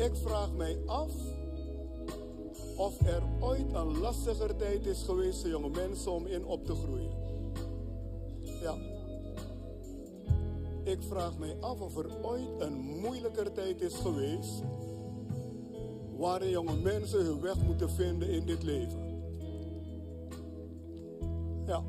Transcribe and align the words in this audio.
Ik 0.00 0.16
vraag 0.16 0.52
mij 0.52 0.78
af 0.86 1.12
of 2.76 3.00
er 3.00 3.22
ooit 3.40 3.72
een 3.72 3.98
lastiger 3.98 4.56
tijd 4.56 4.86
is 4.86 5.02
geweest 5.02 5.40
voor 5.40 5.50
jonge 5.50 5.68
mensen 5.68 6.12
om 6.12 6.26
in 6.26 6.44
op 6.44 6.64
te 6.64 6.74
groeien. 6.74 7.10
Ja. 8.62 8.74
Ik 10.84 11.02
vraag 11.02 11.38
mij 11.38 11.56
af 11.60 11.80
of 11.80 11.96
er 11.96 12.24
ooit 12.24 12.48
een 12.58 12.74
moeilijker 12.74 13.52
tijd 13.52 13.80
is 13.80 13.94
geweest 13.94 14.62
waarin 16.16 16.50
jonge 16.50 16.76
mensen 16.76 17.24
hun 17.24 17.40
weg 17.40 17.62
moeten 17.62 17.90
vinden 17.90 18.28
in 18.28 18.46
dit 18.46 18.62
leven. 18.62 19.22
Ja, 21.66 21.82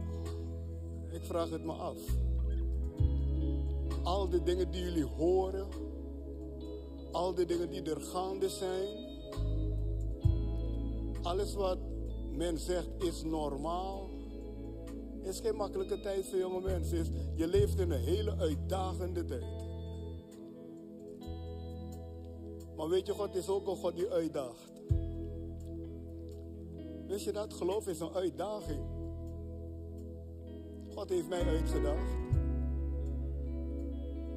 ik 1.11 1.23
vraag 1.23 1.49
het 1.49 1.63
me 1.63 1.71
af. 1.71 1.97
Al 4.03 4.29
de 4.29 4.43
dingen 4.43 4.71
die 4.71 4.81
jullie 4.81 5.05
horen, 5.05 5.67
al 7.11 7.33
de 7.33 7.45
dingen 7.45 7.69
die 7.69 7.83
er 7.83 8.01
gaande 8.01 8.49
zijn, 8.49 9.09
alles 11.21 11.53
wat 11.53 11.77
men 12.31 12.59
zegt 12.59 12.89
is 13.03 13.23
normaal, 13.23 14.09
is 15.23 15.39
geen 15.39 15.55
makkelijke 15.55 15.99
tijd 15.99 16.27
voor 16.27 16.39
jonge 16.39 16.61
mensen. 16.61 17.05
Je 17.35 17.47
leeft 17.47 17.79
in 17.79 17.91
een 17.91 18.01
hele 18.01 18.37
uitdagende 18.37 19.25
tijd. 19.25 19.69
Maar 22.77 22.89
weet 22.89 23.05
je, 23.05 23.13
God 23.13 23.35
is 23.35 23.49
ook 23.49 23.67
een 23.67 23.75
God 23.75 23.95
die 23.95 24.09
uitdaagt. 24.09 24.71
Wist 27.07 27.25
je 27.25 27.31
dat? 27.31 27.53
Geloof 27.53 27.87
is 27.87 27.99
een 27.99 28.13
uitdaging. 28.13 28.83
God 30.93 31.09
heeft 31.09 31.29
mij 31.29 31.43
uitgedaagd. 31.43 32.11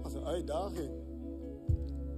Is 0.06 0.14
een 0.14 0.24
uitdaging. 0.24 1.03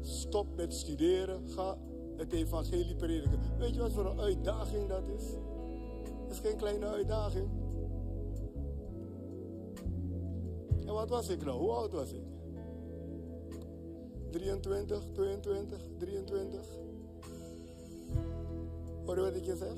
Stop 0.07 0.47
met 0.57 0.75
studeren. 0.75 1.49
Ga 1.49 1.79
het 2.17 2.33
evangelie 2.33 2.95
prediken. 2.95 3.41
Weet 3.59 3.75
je 3.75 3.81
wat 3.81 3.93
voor 3.93 4.07
een 4.07 4.21
uitdaging 4.21 4.89
dat 4.89 5.09
is? 5.17 5.25
Dat 6.23 6.31
is 6.31 6.39
geen 6.39 6.57
kleine 6.57 6.87
uitdaging. 6.87 7.49
En 10.87 10.93
wat 10.93 11.09
was 11.09 11.29
ik 11.29 11.45
nou? 11.45 11.59
Hoe 11.59 11.71
oud 11.71 11.93
was 11.93 12.13
ik? 12.13 12.23
23, 14.31 15.03
22, 15.13 15.81
23. 15.99 16.61
Hoor 19.05 19.17
je 19.17 19.21
wat 19.21 19.37
ik 19.37 19.45
je 19.45 19.57
zeg? 19.57 19.75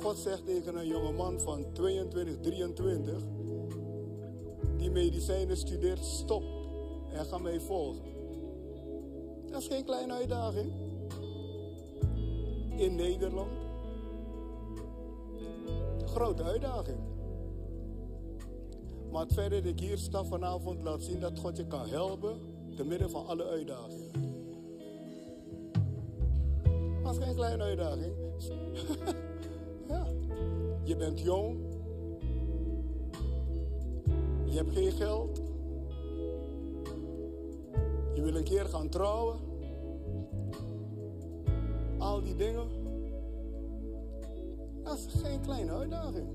God 0.00 0.16
zegt 0.18 0.46
tegen 0.46 0.76
een 0.76 0.86
jonge 0.86 1.12
man 1.12 1.40
van 1.40 1.72
22, 1.72 2.40
23, 2.40 3.22
die 4.76 4.90
medicijnen 4.90 5.56
studeert, 5.56 6.04
stop 6.04 6.42
en 7.12 7.24
ga 7.24 7.38
mij 7.38 7.60
volgen. 7.60 8.17
Dat 9.58 9.66
is 9.70 9.74
geen 9.74 9.84
kleine 9.84 10.12
uitdaging. 10.12 10.72
In 12.76 12.94
Nederland. 12.94 13.50
Grote 16.04 16.42
uitdaging. 16.42 16.98
Maar 19.10 19.22
het 19.22 19.32
feit 19.32 19.50
dat 19.50 19.64
ik 19.64 19.80
hier 19.80 19.98
sta 19.98 20.24
vanavond 20.24 20.82
laat 20.82 21.02
zien 21.02 21.20
dat 21.20 21.38
God 21.38 21.56
je 21.56 21.66
kan 21.66 21.88
helpen 21.88 22.40
te 22.76 22.84
midden 22.84 23.10
van 23.10 23.26
alle 23.26 23.44
uitdagingen. 23.44 24.10
Dat 27.02 27.16
is 27.18 27.24
geen 27.24 27.34
kleine 27.34 27.62
uitdaging. 27.62 28.14
ja. 29.88 30.06
Je 30.84 30.96
bent 30.96 31.20
jong. 31.20 31.58
Je 34.44 34.56
hebt 34.56 34.72
geen 34.72 34.92
geld. 34.92 35.40
Je 38.14 38.22
wil 38.22 38.34
een 38.34 38.44
keer 38.44 38.64
gaan 38.64 38.88
trouwen. 38.88 39.47
Al 41.98 42.22
die 42.22 42.36
dingen. 42.36 42.68
Dat 44.82 44.96
is 44.96 45.20
geen 45.22 45.40
kleine 45.40 45.72
uitdaging. 45.72 46.26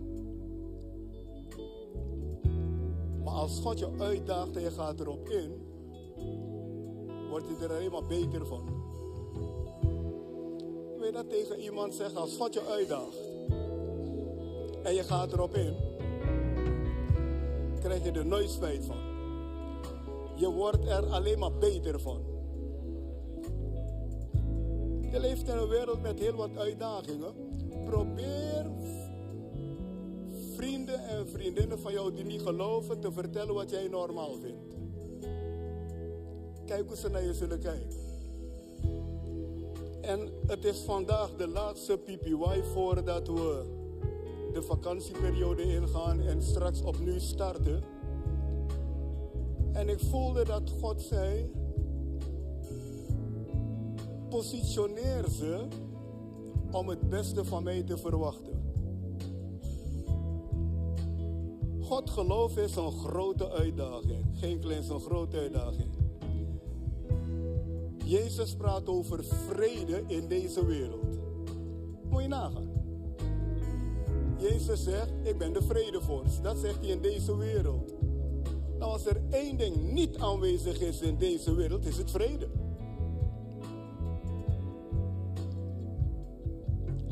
Maar 3.24 3.34
als 3.34 3.60
God 3.60 3.80
je 3.80 3.90
uitdaagt 4.00 4.56
en 4.56 4.62
je 4.62 4.72
gaat 4.72 5.00
erop 5.00 5.30
in, 5.30 5.62
wordt 7.30 7.46
je 7.48 7.66
er 7.66 7.70
alleen 7.70 7.92
maar 7.92 8.06
beter 8.06 8.46
van. 8.46 8.82
Wil 10.98 11.06
je 11.06 11.12
dat 11.12 11.30
tegen 11.30 11.60
iemand 11.60 11.94
zeggen 11.94 12.20
als 12.20 12.36
God 12.38 12.54
je 12.54 12.66
uitdaagt 12.66 13.18
en 14.84 14.94
je 14.94 15.04
gaat 15.04 15.34
erop 15.34 15.56
in, 15.56 15.76
krijg 17.80 18.04
je 18.04 18.12
er 18.12 18.26
nooit 18.26 18.50
spijt 18.50 18.86
van. 18.86 18.98
Je 20.36 20.52
wordt 20.52 20.88
er 20.88 21.06
alleen 21.06 21.40
maar 21.40 21.54
beter 21.54 22.00
van. 22.00 22.33
Je 25.14 25.20
leeft 25.20 25.48
in 25.48 25.58
een 25.58 25.68
wereld 25.68 26.02
met 26.02 26.20
heel 26.20 26.36
wat 26.36 26.58
uitdagingen. 26.58 27.34
Probeer 27.86 28.66
vrienden 30.56 31.08
en 31.08 31.28
vriendinnen 31.28 31.80
van 31.80 31.94
jou 31.94 32.14
die 32.14 32.24
niet 32.24 32.42
geloven 32.42 33.00
te 33.00 33.12
vertellen 33.12 33.54
wat 33.54 33.70
jij 33.70 33.88
normaal 33.88 34.36
vindt. 34.42 34.76
Kijk 36.66 36.88
hoe 36.88 36.98
ze 36.98 37.10
naar 37.10 37.24
je 37.24 37.34
zullen 37.34 37.60
kijken. 37.60 37.98
En 40.02 40.30
het 40.48 40.66
is 40.66 40.80
vandaag 40.80 41.36
de 41.36 41.48
laatste 41.48 41.98
PPY 41.98 42.62
voordat 42.74 43.28
we 43.28 43.64
de 44.54 44.62
vakantieperiode 44.62 45.64
ingaan 45.64 46.22
en 46.22 46.42
straks 46.42 46.82
opnieuw 46.82 47.20
starten. 47.20 47.84
En 49.74 49.90
ik 49.90 50.00
voelde 50.00 50.46
dat 50.46 50.72
God 50.82 51.02
zei: 51.02 51.52
positioneer 54.34 55.30
ze 55.30 55.68
om 56.72 56.90
het 56.90 57.10
beste 57.10 57.46
van 57.46 57.64
mij 57.64 57.84
te 57.84 57.98
verwachten. 57.98 58.62
God 61.82 62.10
geloof 62.10 62.58
is 62.58 62.76
een 62.76 62.92
grote 62.92 63.50
uitdaging. 63.50 64.26
Geen 64.34 64.60
klein, 64.60 64.84
zo'n 64.84 65.00
grote 65.00 65.38
uitdaging. 65.38 65.90
Jezus 68.06 68.56
praat 68.56 68.88
over 68.88 69.24
vrede 69.24 70.04
in 70.08 70.28
deze 70.28 70.66
wereld. 70.66 71.18
Moet 72.10 72.22
je 72.22 72.28
nagaan. 72.28 72.72
Jezus 74.38 74.84
zegt, 74.84 75.12
ik 75.24 75.38
ben 75.38 75.54
de 75.54 75.64
vredevorst. 75.64 76.44
Dat 76.44 76.58
zegt 76.58 76.80
hij 76.80 76.90
in 76.90 77.02
deze 77.02 77.38
wereld. 77.38 77.94
Nou, 78.80 78.92
als 78.92 79.06
er 79.06 79.22
één 79.30 79.58
ding 79.58 79.92
niet 79.92 80.18
aanwezig 80.18 80.80
is 80.80 81.02
in 81.02 81.18
deze 81.18 81.54
wereld, 81.54 81.86
is 81.86 81.98
het 81.98 82.12
vrede. 82.12 82.63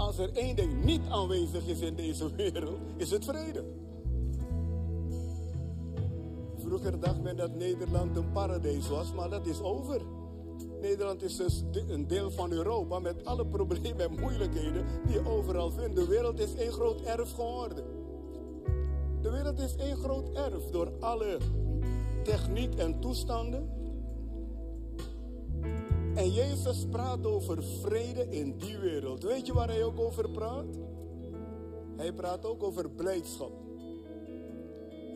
Als 0.02 0.18
er 0.18 0.34
één 0.34 0.56
ding 0.56 0.84
niet 0.84 1.02
aanwezig 1.10 1.68
is 1.68 1.80
in 1.80 1.96
deze 1.96 2.36
wereld, 2.36 2.80
is 2.98 3.12
het 3.12 3.26
vrede. 3.26 3.64
Vroeger 6.58 7.00
dacht 7.00 7.22
men 7.22 7.38
dat 7.38 7.56
Nederland 7.56 8.18
een 8.18 8.32
paradijs 8.32 8.90
was, 8.90 9.14
maar 9.14 9.30
dat 9.30 9.46
is 9.46 9.62
over. 9.62 10.02
Nederland 10.82 11.24
is 11.24 11.36
dus 11.36 11.64
een 11.88 12.08
deel 12.08 12.32
van 12.32 12.52
Europa 12.52 13.00
met 13.00 13.26
alle 13.26 13.46
problemen 13.46 14.10
en 14.10 14.20
moeilijkheden 14.20 14.86
die 15.06 15.14
je 15.14 15.30
overal 15.30 15.72
vindt. 15.72 15.96
De 15.96 16.08
wereld 16.08 16.40
is 16.40 16.56
één 16.56 16.72
groot 16.72 17.02
erf 17.02 17.34
geworden. 17.34 17.84
De 19.22 19.30
wereld 19.30 19.60
is 19.60 19.76
één 19.76 19.98
groot 19.98 20.30
erf 20.30 20.70
door 20.72 20.92
alle 21.00 21.38
techniek 22.24 22.76
en 22.76 23.00
toestanden. 23.00 23.81
En 26.22 26.32
Jezus 26.32 26.86
praat 26.86 27.26
over 27.26 27.64
vrede 27.64 28.30
in 28.30 28.58
die 28.58 28.78
wereld. 28.78 29.24
Weet 29.24 29.46
je 29.46 29.54
waar 29.54 29.68
hij 29.68 29.84
ook 29.84 30.00
over 30.00 30.30
praat? 30.30 30.66
Hij 31.98 32.14
praat 32.14 32.46
ook 32.46 32.64
over 32.64 32.90
blijdschap. 32.90 33.52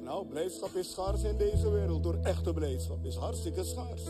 Nou, 0.03 0.25
blijdschap 0.25 0.75
is 0.75 0.91
schaars 0.91 1.23
in 1.23 1.37
deze 1.37 1.69
wereld. 1.69 2.03
Door 2.03 2.19
echte 2.23 2.53
blijdschap 2.53 3.05
is 3.05 3.15
hartstikke 3.15 3.63
schaars. 3.63 4.03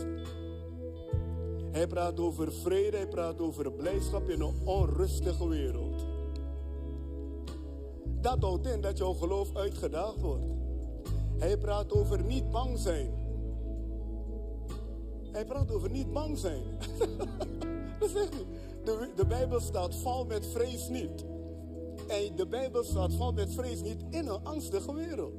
Hij 1.72 1.88
praat 1.88 2.20
over 2.20 2.54
vrede, 2.54 2.98
hij 2.98 3.08
praat 3.08 3.42
over 3.42 3.72
blijdschap 3.72 4.30
in 4.30 4.42
een 4.42 4.56
onrustige 4.66 5.48
wereld. 5.48 6.06
Dat 8.22 8.42
houdt 8.42 8.68
in 8.68 8.82
dat 8.82 8.98
jouw 8.98 9.14
geloof 9.14 9.56
uitgedaagd 9.56 10.22
wordt. 10.22 10.46
Hij 11.38 11.58
praat 11.58 11.94
over 11.94 12.24
niet 12.24 12.52
bang 12.52 12.80
zijn. 12.80 13.25
Hij 15.36 15.46
praat 15.46 15.72
over 15.72 15.90
niet 15.90 16.14
bang 16.14 16.38
zijn. 16.38 16.64
dat 18.00 18.10
zegt. 18.10 18.34
De, 18.84 19.10
de 19.16 19.26
Bijbel 19.26 19.60
staat 19.60 19.96
vol 19.96 20.26
met 20.26 20.48
vrees 20.48 20.90
niet. 20.90 21.26
En 22.08 22.36
de 22.36 22.48
Bijbel 22.48 22.84
staat 22.84 23.14
vol 23.14 23.32
met 23.32 23.54
vrees 23.54 23.82
niet 23.82 24.04
in 24.10 24.28
een 24.28 24.44
angstige 24.44 24.94
wereld. 24.94 25.34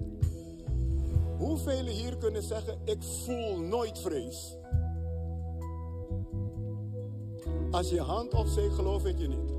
Hoeveel 1.38 1.84
hier 1.84 2.16
kunnen 2.16 2.42
zeggen, 2.42 2.78
ik 2.84 3.02
voel 3.02 3.58
nooit 3.58 3.98
vrees? 3.98 4.56
Als 7.70 7.90
je 7.90 8.00
hand 8.00 8.34
opsteekt, 8.34 8.74
geloof 8.74 9.04
ik 9.04 9.18
je 9.18 9.28
niet. 9.28 9.54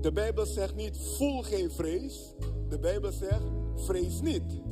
De 0.00 0.12
Bijbel 0.12 0.46
zegt 0.46 0.74
niet, 0.74 0.98
voel 1.16 1.42
geen 1.42 1.70
vrees. 1.70 2.34
De 2.68 2.78
Bijbel 2.78 3.12
zegt, 3.12 3.44
vrees 3.74 4.20
niet. 4.20 4.68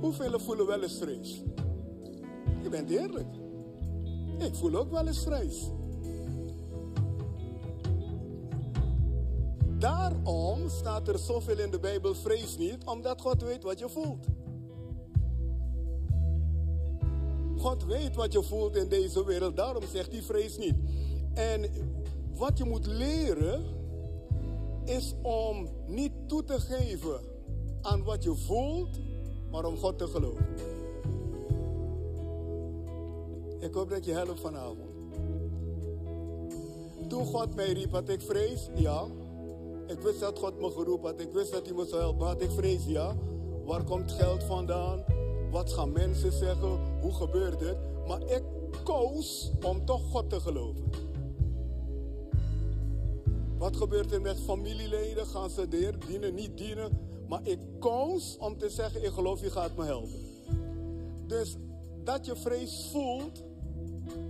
Hoeveel 0.00 0.38
voelen 0.38 0.66
wel 0.66 0.82
eens 0.82 0.98
vrees? 0.98 1.42
Je 2.62 2.68
bent 2.68 2.90
eerlijk. 2.90 3.34
Ik 4.38 4.54
voel 4.54 4.74
ook 4.74 4.90
wel 4.90 5.06
eens 5.06 5.22
vrees. 5.22 5.70
Daarom 9.78 10.68
staat 10.68 11.08
er 11.08 11.18
zoveel 11.18 11.58
in 11.58 11.70
de 11.70 11.78
Bijbel, 11.78 12.14
vrees 12.14 12.56
niet, 12.58 12.84
omdat 12.84 13.20
God 13.20 13.42
weet 13.42 13.62
wat 13.62 13.78
je 13.78 13.88
voelt. 13.88 14.26
God 17.56 17.84
weet 17.84 18.14
wat 18.14 18.32
je 18.32 18.42
voelt 18.42 18.76
in 18.76 18.88
deze 18.88 19.24
wereld, 19.24 19.56
daarom 19.56 19.82
zegt 19.92 20.12
hij 20.12 20.22
vrees 20.22 20.58
niet. 20.58 20.74
En 21.34 21.70
wat 22.34 22.58
je 22.58 22.64
moet 22.64 22.86
leren 22.86 23.64
is 24.84 25.14
om 25.22 25.68
niet 25.86 26.12
toe 26.26 26.44
te 26.44 26.60
geven 26.60 27.20
aan 27.82 28.02
wat 28.02 28.22
je 28.22 28.34
voelt, 28.34 29.00
maar 29.50 29.64
om 29.64 29.76
God 29.76 29.98
te 29.98 30.06
geloven. 30.06 30.46
Ik 33.58 33.74
hoop 33.74 33.90
dat 33.90 34.04
je 34.04 34.12
helpt 34.12 34.40
vanavond. 34.40 34.90
Toen 37.08 37.26
God 37.26 37.54
mij 37.54 37.72
riep, 37.72 37.92
had 37.92 38.08
ik 38.08 38.20
vrees? 38.20 38.68
Ja. 38.74 39.06
Ik 39.86 39.98
wist 40.00 40.20
dat 40.20 40.38
God 40.38 40.60
me 40.60 40.70
geroepen 40.70 41.10
had. 41.10 41.20
Ik 41.20 41.32
wist 41.32 41.52
dat 41.52 41.66
hij 41.66 41.74
me 41.74 41.86
zou 41.86 42.00
helpen. 42.00 42.26
Had 42.26 42.42
ik 42.42 42.50
vrees? 42.50 42.84
Ja. 42.86 43.16
Waar 43.64 43.84
komt 43.84 44.12
geld 44.12 44.44
vandaan? 44.44 45.04
Wat 45.50 45.72
gaan 45.72 45.92
mensen 45.92 46.32
zeggen? 46.32 47.00
Hoe 47.00 47.14
gebeurt 47.14 47.60
het? 47.60 47.76
Maar 48.06 48.22
ik 48.22 48.42
koos 48.84 49.50
om 49.64 49.84
toch 49.84 50.02
God 50.10 50.30
te 50.30 50.40
geloven. 50.40 50.84
Wat 53.58 53.76
gebeurt 53.76 54.12
er 54.12 54.20
met 54.20 54.40
familieleden? 54.40 55.26
Gaan 55.26 55.50
ze 55.50 55.66
Heer 55.70 55.94
dienen, 56.06 56.34
niet 56.34 56.58
dienen? 56.58 57.09
Maar 57.30 57.40
ik 57.42 57.58
koos 57.78 58.36
om 58.38 58.58
te 58.58 58.70
zeggen, 58.70 59.04
ik 59.04 59.10
geloof, 59.10 59.40
je 59.40 59.50
gaat 59.50 59.76
me 59.76 59.84
helpen. 59.84 60.20
Dus 61.26 61.56
dat 62.04 62.26
je 62.26 62.36
vrees 62.36 62.88
voelt, 62.92 63.42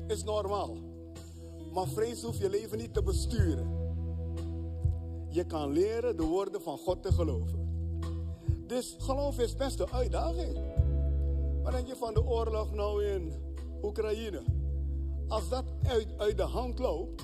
is 0.07 0.25
normaal. 0.25 0.77
Maar 1.73 1.89
vrees 1.89 2.23
hoeft 2.23 2.39
je 2.39 2.51
leven 2.51 2.79
niet 2.79 2.95
te 2.95 3.03
besturen. 3.03 3.69
Je 5.29 5.45
kan 5.45 5.73
leren 5.73 6.17
de 6.17 6.23
woorden 6.23 6.63
van 6.63 6.79
God 6.79 7.03
te 7.03 7.13
geloven. 7.13 7.69
Dus 8.67 8.97
geloof 8.99 9.39
is 9.39 9.55
best 9.55 9.81
een 9.81 9.93
uitdaging. 9.93 10.59
Wat 11.63 11.73
denk 11.73 11.87
je 11.87 11.97
van 11.97 12.15
de 12.15 12.27
oorlog 12.27 12.73
nou 12.73 13.05
in 13.05 13.33
Oekraïne? 13.83 14.43
Als 15.29 15.49
dat 15.49 15.65
uit, 15.87 16.09
uit 16.17 16.37
de 16.37 16.43
hand 16.43 16.79
loopt, 16.79 17.23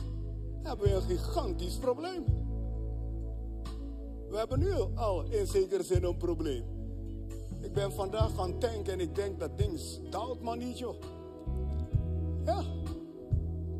hebben 0.63 0.87
we 0.87 0.93
een 0.93 1.03
gigantisch 1.03 1.77
probleem. 1.77 2.46
We 4.31 4.37
hebben 4.37 4.59
nu 4.59 4.73
al 4.95 5.25
in 5.31 5.47
zekere 5.47 5.83
zin 5.83 6.05
een 6.05 6.17
probleem. 6.17 6.65
Ik 7.61 7.73
ben 7.73 7.93
vandaag 7.93 8.35
gaan 8.35 8.59
tanken 8.59 8.93
en 8.93 9.01
ik 9.01 9.15
denk 9.15 9.41
dat 9.41 9.59
ding 9.59 9.81
daalt 10.11 10.43
maar 10.43 10.57
niet 10.57 10.79
joh. 10.79 10.95
Ja. 12.45 12.63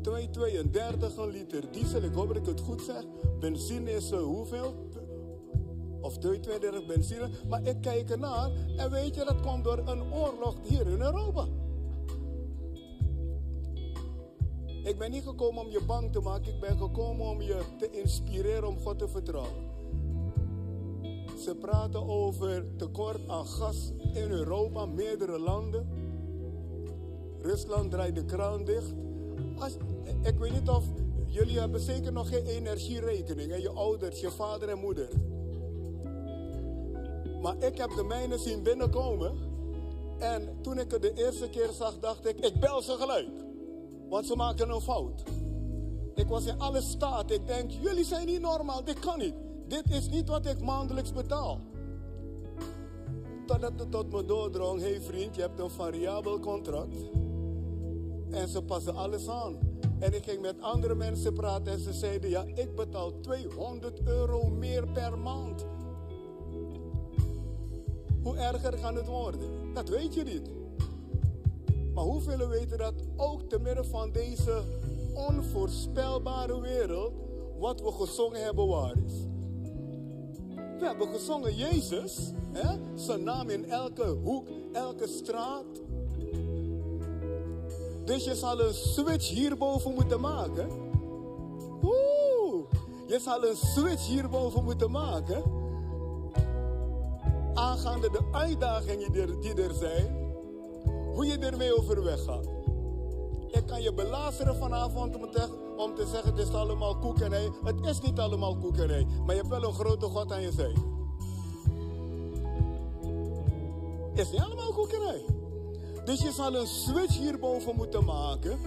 2,32 0.07 1.17
een 1.17 1.29
liter 1.29 1.71
diesel, 1.71 2.01
ik 2.01 2.13
hoop 2.13 2.27
dat 2.27 2.37
ik 2.37 2.45
het 2.45 2.61
goed 2.61 2.81
zeg. 2.81 3.03
Benzine 3.39 3.91
is 3.91 4.11
uh, 4.11 4.19
hoeveel? 4.19 4.73
Of 6.01 6.17
2,32 6.25 6.85
benzine. 6.87 7.29
Maar 7.49 7.67
ik 7.67 7.81
kijk 7.81 8.09
ernaar 8.09 8.51
en 8.77 8.91
weet 8.91 9.15
je, 9.15 9.23
dat 9.23 9.41
komt 9.41 9.63
door 9.63 9.77
een 9.77 10.13
oorlog 10.13 10.55
hier 10.63 10.87
in 10.87 11.01
Europa. 11.01 11.45
Ik 14.83 14.97
ben 14.97 15.11
niet 15.11 15.23
gekomen 15.23 15.65
om 15.65 15.69
je 15.69 15.81
bang 15.85 16.11
te 16.11 16.19
maken, 16.19 16.53
ik 16.53 16.59
ben 16.59 16.77
gekomen 16.77 17.25
om 17.25 17.41
je 17.41 17.61
te 17.77 17.89
inspireren 17.91 18.67
om 18.67 18.79
God 18.79 18.99
te 18.99 19.07
vertrouwen. 19.07 19.66
Ze 21.37 21.55
praten 21.55 22.07
over 22.07 22.65
tekort 22.77 23.19
aan 23.27 23.45
gas 23.45 23.91
in 24.13 24.31
Europa, 24.31 24.85
meerdere 24.85 25.39
landen. 25.39 25.87
Rusland 27.41 27.91
draait 27.91 28.15
de 28.15 28.25
kraan 28.25 28.65
dicht. 28.65 28.93
Als, 29.57 29.77
ik 30.21 30.39
weet 30.39 30.51
niet 30.51 30.69
of 30.69 30.83
jullie 31.25 31.59
hebben 31.59 31.79
zeker 31.79 32.11
nog 32.11 32.29
geen 32.29 32.45
energierekening. 32.45 33.51
En 33.51 33.61
je 33.61 33.69
ouders, 33.69 34.19
je 34.19 34.31
vader 34.31 34.69
en 34.69 34.79
moeder. 34.79 35.09
Maar 37.41 37.55
ik 37.59 37.77
heb 37.77 37.89
de 37.95 38.03
mijne 38.03 38.37
zien 38.37 38.63
binnenkomen. 38.63 39.37
En 40.19 40.57
toen 40.61 40.79
ik 40.79 40.91
het 40.91 41.01
de 41.01 41.13
eerste 41.13 41.49
keer 41.49 41.69
zag, 41.71 41.99
dacht 41.99 42.27
ik, 42.27 42.39
ik 42.39 42.59
bel 42.59 42.81
ze 42.81 42.91
gelijk. 42.91 43.29
Want 44.09 44.25
ze 44.25 44.35
maken 44.35 44.69
een 44.69 44.81
fout. 44.81 45.23
Ik 46.15 46.27
was 46.27 46.45
in 46.45 46.59
alle 46.59 46.81
staat. 46.81 47.31
Ik 47.31 47.47
denk, 47.47 47.71
jullie 47.71 48.05
zijn 48.05 48.25
niet 48.25 48.41
normaal, 48.41 48.83
dit 48.83 48.99
kan 48.99 49.19
niet. 49.19 49.33
Dit 49.67 49.91
is 49.91 50.09
niet 50.09 50.27
wat 50.27 50.45
ik 50.45 50.61
maandelijks 50.61 51.13
betaal. 51.13 51.61
Totdat 53.45 53.79
het 53.79 53.91
tot 53.91 54.11
me 54.11 54.25
doordrong, 54.25 54.79
hé 54.79 54.89
hey 54.89 55.01
vriend, 55.01 55.35
je 55.35 55.41
hebt 55.41 55.59
een 55.59 55.69
variabel 55.69 56.39
contract. 56.39 56.95
En 58.31 58.47
ze 58.47 58.61
passen 58.61 58.95
alles 58.95 59.29
aan. 59.29 59.57
En 59.99 60.13
ik 60.13 60.23
ging 60.23 60.41
met 60.41 60.61
andere 60.61 60.95
mensen 60.95 61.33
praten 61.33 61.73
en 61.73 61.79
ze 61.79 61.93
zeiden, 61.93 62.29
ja, 62.29 62.45
ik 62.53 62.75
betaal 62.75 63.19
200 63.19 64.01
euro 64.03 64.49
meer 64.49 64.87
per 64.87 65.17
maand. 65.17 65.65
Hoe 68.23 68.35
erger 68.35 68.79
kan 68.79 68.95
het 68.95 69.07
worden? 69.07 69.73
Dat 69.73 69.89
weet 69.89 70.13
je 70.13 70.23
niet. 70.23 70.49
Maar 71.93 72.03
hoeveel 72.03 72.47
weten 72.47 72.77
dat 72.77 72.93
ook 73.15 73.41
te 73.41 73.59
midden 73.59 73.85
van 73.85 74.11
deze 74.11 74.63
onvoorspelbare 75.13 76.61
wereld, 76.61 77.13
wat 77.59 77.81
we 77.81 77.91
gezongen 77.91 78.43
hebben 78.43 78.67
waar 78.67 78.97
is? 79.05 79.26
We 80.79 80.85
hebben 80.85 81.07
gezongen 81.07 81.55
Jezus, 81.55 82.31
hè? 82.51 82.75
zijn 82.95 83.23
naam 83.23 83.49
in 83.49 83.69
elke 83.69 84.05
hoek, 84.05 84.47
elke 84.71 85.07
straat. 85.07 85.65
Dus 88.05 88.23
je 88.23 88.35
zal 88.35 88.59
een 88.59 88.73
switch 88.73 89.29
hierboven 89.29 89.93
moeten 89.93 90.19
maken. 90.19 90.69
Oeh, 91.83 92.65
je 93.07 93.19
zal 93.19 93.45
een 93.45 93.55
switch 93.55 94.07
hierboven 94.07 94.63
moeten 94.63 94.91
maken. 94.91 95.43
Aangaande 97.53 98.09
de 98.09 98.21
uitdagingen 98.31 99.11
die 99.41 99.61
er 99.61 99.73
zijn 99.73 100.17
hoe 101.13 101.25
je 101.25 101.37
ermee 101.37 101.77
overweg 101.77 102.23
gaat. 102.23 102.47
Ik 103.51 103.65
kan 103.65 103.81
je 103.81 103.93
belazeren 103.93 104.55
vanavond 104.55 105.15
om 105.15 105.31
te, 105.31 105.66
om 105.77 105.95
te 105.95 106.05
zeggen: 106.05 106.35
het 106.35 106.47
is 106.47 106.53
allemaal 106.53 106.97
koekerij. 106.97 107.51
Het 107.63 107.85
is 107.85 108.01
niet 108.01 108.19
allemaal 108.19 108.57
koekerij, 108.57 109.05
maar 109.25 109.35
je 109.35 109.41
hebt 109.41 109.53
wel 109.53 109.63
een 109.63 109.73
grote 109.73 110.05
God 110.05 110.31
aan 110.31 110.41
je 110.41 110.51
zijde. 110.51 110.79
Het 114.09 114.25
is 114.25 114.31
niet 114.31 114.41
allemaal 114.41 114.73
koekerij. 114.73 115.25
Dus 116.05 116.21
je 116.21 116.31
zal 116.31 116.55
een 116.55 116.67
switch 116.67 117.17
hierboven 117.17 117.75
moeten 117.75 118.05
maken. 118.05 118.59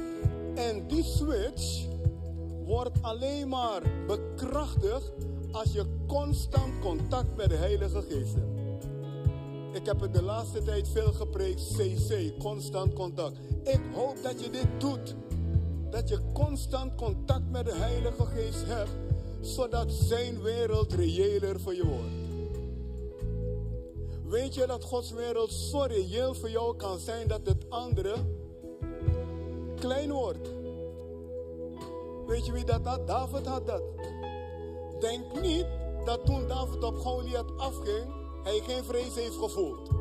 En 0.55 0.87
die 0.87 1.05
switch 1.05 1.87
wordt 2.65 3.03
alleen 3.03 3.49
maar 3.49 3.83
bekrachtigd 4.07 5.13
als 5.51 5.73
je 5.73 6.05
constant 6.07 6.79
contact 6.81 7.37
met 7.37 7.49
de 7.49 7.57
Heilige 7.57 8.03
Geest 8.03 8.35
hebt. 8.35 8.61
Ik 9.73 9.87
heb 9.87 10.01
het 10.01 10.15
de 10.15 10.23
laatste 10.23 10.63
tijd 10.63 10.89
veel 10.89 11.13
gepreekt. 11.13 11.77
CC, 11.77 12.39
constant 12.39 12.93
contact. 12.93 13.39
Ik 13.65 13.81
hoop 13.95 14.17
dat 14.23 14.45
je 14.45 14.51
dit 14.51 14.67
doet. 14.79 15.15
Dat 15.91 16.09
je 16.09 16.19
constant 16.33 16.95
contact 16.95 17.51
met 17.51 17.65
de 17.65 17.75
Heilige 17.75 18.27
Geest 18.27 18.67
hebt. 18.67 18.91
Zodat 19.41 19.93
zijn 19.93 20.43
wereld 20.43 20.93
reëler 20.93 21.61
voor 21.61 21.75
je 21.75 21.87
wordt. 21.87 22.21
Weet 24.25 24.55
je 24.55 24.67
dat 24.67 24.85
Gods 24.85 25.11
wereld 25.11 25.53
zo 25.53 25.79
reëel 25.83 26.35
voor 26.35 26.51
jou 26.51 26.77
kan 26.77 26.99
zijn 26.99 27.29
dat 27.29 27.41
het 27.45 27.71
andere 27.71 28.15
klein 29.79 30.13
wordt? 30.13 30.49
Weet 32.27 32.47
je 32.47 32.53
wie 32.53 32.65
dat 32.65 32.85
had? 32.85 33.07
David 33.07 33.47
had 33.47 33.67
dat. 33.67 33.83
Denk 35.01 35.41
niet 35.41 35.67
dat 36.05 36.27
toen 36.27 36.49
David 36.49 36.85
op 36.85 36.99
Goliath 36.99 37.57
afging, 37.57 38.15
hij 38.43 38.61
geen 38.67 38.85
vrees 38.85 39.15
heeft 39.15 39.37
gevoeld. 39.37 40.00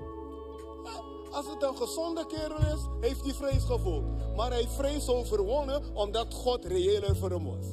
Als 1.32 1.46
het 1.50 1.64
een 1.64 1.78
gezonde 1.78 2.26
kerel 2.26 2.58
is, 2.58 3.08
heeft 3.10 3.24
hij 3.24 3.34
vrees 3.34 3.64
gevoeld. 3.64 4.36
Maar 4.36 4.52
hij 4.52 4.68
vrees 4.68 5.10
overwonnen 5.10 5.96
omdat 5.96 6.34
God 6.34 6.66
reëler 6.66 7.16
voor 7.16 7.30
hem 7.30 7.46
was. 7.46 7.66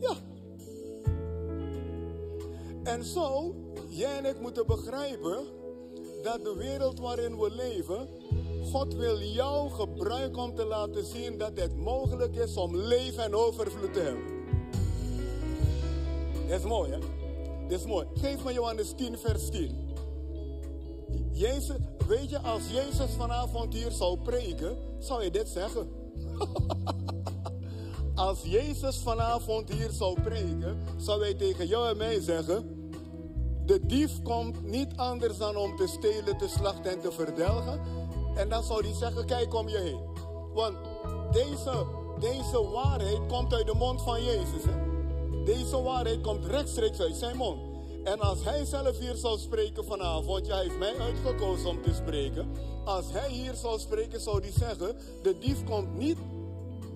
Ja. 0.00 0.14
En 2.82 3.04
zo, 3.04 3.54
jij 3.88 4.18
en 4.18 4.24
ik 4.24 4.40
moeten 4.40 4.66
begrijpen 4.66 5.44
dat 6.22 6.44
de 6.44 6.54
wereld 6.56 7.00
waarin 7.00 7.38
we 7.38 7.50
leven, 7.50 8.08
God 8.72 8.94
wil 8.94 9.20
jou 9.20 9.70
gebruiken 9.70 10.42
om 10.42 10.54
te 10.54 10.64
laten 10.64 11.04
zien 11.04 11.38
dat 11.38 11.52
het 11.54 11.76
mogelijk 11.76 12.34
is 12.34 12.56
om 12.56 12.76
leven 12.76 13.24
en 13.24 13.34
overvloed 13.34 13.92
te 13.92 14.00
hebben. 14.00 14.36
Dat 16.48 16.58
is 16.58 16.64
mooi, 16.64 16.90
hè? 16.90 16.98
Dit 17.68 17.80
is 17.80 17.86
mooi. 17.86 18.06
Geef 18.14 18.44
me 18.44 18.52
Johannes 18.52 18.92
10, 18.96 19.18
vers 19.18 19.50
10. 19.50 19.87
Jezus, 21.38 21.76
weet 22.06 22.30
je, 22.30 22.38
als 22.38 22.62
Jezus 22.70 23.10
vanavond 23.16 23.74
hier 23.74 23.90
zou 23.90 24.18
preken, 24.18 24.76
zou 24.98 25.24
je 25.24 25.30
dit 25.30 25.48
zeggen. 25.48 25.88
als 28.14 28.38
Jezus 28.42 28.96
vanavond 28.96 29.70
hier 29.70 29.90
zou 29.90 30.20
preken, 30.20 30.78
zou 30.96 31.20
hij 31.20 31.34
tegen 31.34 31.66
jou 31.66 31.88
en 31.88 31.96
mij 31.96 32.20
zeggen: 32.20 32.90
De 33.64 33.86
dief 33.86 34.22
komt 34.22 34.66
niet 34.66 34.96
anders 34.96 35.38
dan 35.38 35.56
om 35.56 35.76
te 35.76 35.86
stelen, 35.86 36.38
te 36.38 36.48
slachten 36.48 36.90
en 36.90 37.00
te 37.00 37.12
verdelgen. 37.12 37.80
En 38.34 38.48
dan 38.48 38.62
zou 38.62 38.84
hij 38.84 38.94
zeggen, 38.94 39.26
kijk 39.26 39.54
om 39.54 39.68
je 39.68 39.78
heen. 39.78 40.00
Want 40.54 40.76
deze, 41.32 41.86
deze 42.18 42.62
waarheid 42.70 43.26
komt 43.28 43.54
uit 43.54 43.66
de 43.66 43.74
mond 43.74 44.02
van 44.02 44.24
Jezus. 44.24 44.62
Hè? 44.64 44.86
Deze 45.44 45.82
waarheid 45.82 46.20
komt 46.20 46.46
rechtstreeks 46.46 47.00
uit 47.00 47.16
zijn 47.16 47.36
mond. 47.36 47.67
En 48.04 48.20
als 48.20 48.44
hij 48.44 48.64
zelf 48.64 48.98
hier 48.98 49.14
zou 49.14 49.38
spreken 49.38 49.84
vanavond, 49.84 50.46
ja, 50.46 50.54
hij 50.54 50.64
heeft 50.64 50.78
mij 50.78 50.98
uitgekozen 50.98 51.68
om 51.68 51.82
te 51.82 51.94
spreken. 51.94 52.50
Als 52.84 53.12
hij 53.12 53.30
hier 53.30 53.54
zou 53.54 53.78
spreken, 53.78 54.20
zou 54.20 54.40
hij 54.40 54.52
zeggen: 54.52 54.96
De 55.22 55.38
dief 55.38 55.64
komt 55.64 55.96
niet 55.96 56.18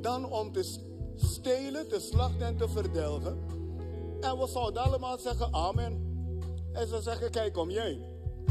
dan 0.01 0.31
om 0.31 0.53
te 0.53 0.79
stelen, 1.17 1.89
te 1.89 2.01
slachten 2.01 2.47
en 2.47 2.57
te 2.57 2.69
verdelgen. 2.69 3.39
En 4.21 4.39
we 4.39 4.47
zouden 4.47 4.83
allemaal 4.83 5.19
zeggen: 5.19 5.55
Amen. 5.55 6.11
En 6.73 6.89
ze 6.89 7.01
zeggen: 7.03 7.31
Kijk 7.31 7.57
om 7.57 7.69
heen. 7.69 8.05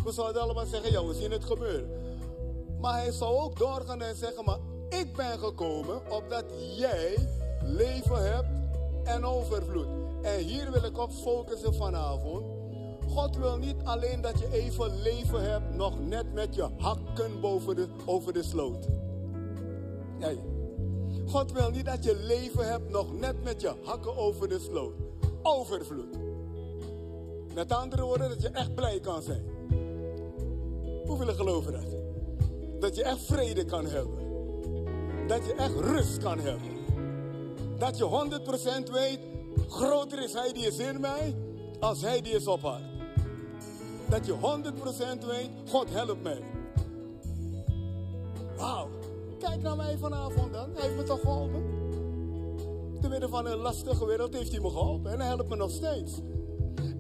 We 0.04 0.12
zouden 0.12 0.42
allemaal 0.42 0.66
zeggen: 0.66 0.92
Ja, 0.92 1.06
we 1.06 1.14
zien 1.14 1.32
het 1.32 1.46
gebeuren. 1.46 1.90
Maar 2.80 2.94
hij 2.94 3.12
zou 3.12 3.40
ook 3.40 3.58
doorgaan 3.60 4.02
en 4.02 4.16
zeggen: 4.16 4.46
Maar 4.46 4.60
ik 4.90 5.16
ben 5.16 5.40
gekomen 5.40 6.12
opdat 6.12 6.46
jij 6.78 7.30
leven 7.64 8.34
hebt 8.34 8.61
en 9.04 9.26
overvloed. 9.26 9.88
En 10.22 10.40
hier 10.40 10.72
wil 10.72 10.84
ik 10.84 10.98
op 10.98 11.12
focussen 11.12 11.76
vanavond. 11.76 12.46
God 13.08 13.38
wil 13.38 13.58
niet 13.58 13.76
alleen 13.84 14.22
dat 14.22 14.40
je 14.40 14.52
even 14.52 15.02
leven 15.02 15.52
hebt, 15.52 15.76
nog 15.76 16.00
net 16.00 16.34
met 16.34 16.56
je 16.56 16.68
hakken 16.78 17.42
boven 17.42 17.76
de, 17.76 17.88
over 18.06 18.34
de 18.34 18.44
sloot. 18.44 18.88
Nee. 20.20 20.40
God 21.26 21.52
wil 21.52 21.70
niet 21.70 21.86
dat 21.86 22.04
je 22.04 22.16
leven 22.16 22.68
hebt, 22.68 22.90
nog 22.90 23.20
net 23.20 23.44
met 23.44 23.62
je 23.62 23.74
hakken 23.84 24.18
over 24.18 24.50
de 24.50 24.60
sloot. 24.60 24.94
Overvloed. 25.42 26.18
Met 27.54 27.72
andere 27.72 28.04
woorden, 28.04 28.30
dat 28.30 28.42
je 28.42 28.50
echt 28.50 28.76
blij 28.76 29.00
kan 29.00 29.22
zijn. 29.22 29.44
Hoeveel 31.06 31.34
geloven 31.34 31.72
dat? 31.72 31.96
Dat 32.80 32.96
je 32.96 33.04
echt 33.04 33.22
vrede 33.22 33.66
kan 33.66 33.86
hebben. 33.86 34.20
Dat 35.28 35.46
je 35.46 35.54
echt 35.54 35.76
rust 35.80 36.18
kan 36.18 36.40
hebben. 36.40 36.71
Dat 37.82 37.98
je 37.98 38.04
100% 38.88 38.92
weet, 38.92 39.20
groter 39.70 40.24
is 40.24 40.34
Hij 40.34 40.54
die 40.54 40.68
is 40.68 40.78
in 40.78 41.00
mij, 41.00 41.36
als 41.80 42.02
Hij 42.02 42.22
die 42.22 42.34
is 42.34 42.48
op 42.48 42.62
haar. 42.62 42.82
Dat 44.10 44.26
je 44.26 44.34
100% 44.34 45.26
weet, 45.26 45.50
God 45.70 45.90
helpt 45.90 46.24
mij. 46.24 46.42
Wauw, 48.58 48.90
kijk 49.40 49.62
naar 49.62 49.76
mij 49.76 49.98
vanavond 49.98 50.54
dan. 50.54 50.70
Hij 50.74 50.82
heeft 50.82 50.96
me 50.96 51.04
toch 51.04 51.20
geholpen? 51.20 51.64
Te 53.02 53.10
midden 53.10 53.30
van 53.30 53.46
een 53.46 53.58
lastige 53.58 54.06
wereld 54.06 54.34
heeft 54.34 54.52
hij 54.52 54.62
me 54.62 54.70
geholpen 54.70 55.12
en 55.12 55.20
hij 55.20 55.28
helpt 55.28 55.50
me 55.50 55.56
nog 55.56 55.72
steeds. 55.72 56.20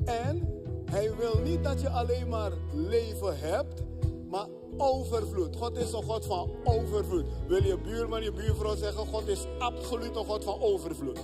En 0.06 0.64
hij 0.86 1.16
wil 1.16 1.40
niet 1.44 1.64
dat 1.64 1.82
je 1.82 1.90
alleen 1.90 2.30
maar 2.30 2.52
leven 2.74 3.40
hebt, 3.40 3.84
maar 4.30 4.48
overvloed. 4.78 5.56
God 5.56 5.78
is 5.78 5.92
een 5.94 6.04
God 6.04 6.25
van 6.25 6.50
overvloed. 6.63 7.25
Wil 7.48 7.63
je 7.63 7.78
buurman, 7.78 8.24
je 8.24 8.32
buurvrouw 8.32 8.75
zeggen, 8.75 9.08
God 9.08 9.28
is 9.28 9.46
absoluut 9.60 10.16
een 10.16 10.25
God 10.25 10.44
van 10.44 10.62
overvloed. 10.62 11.20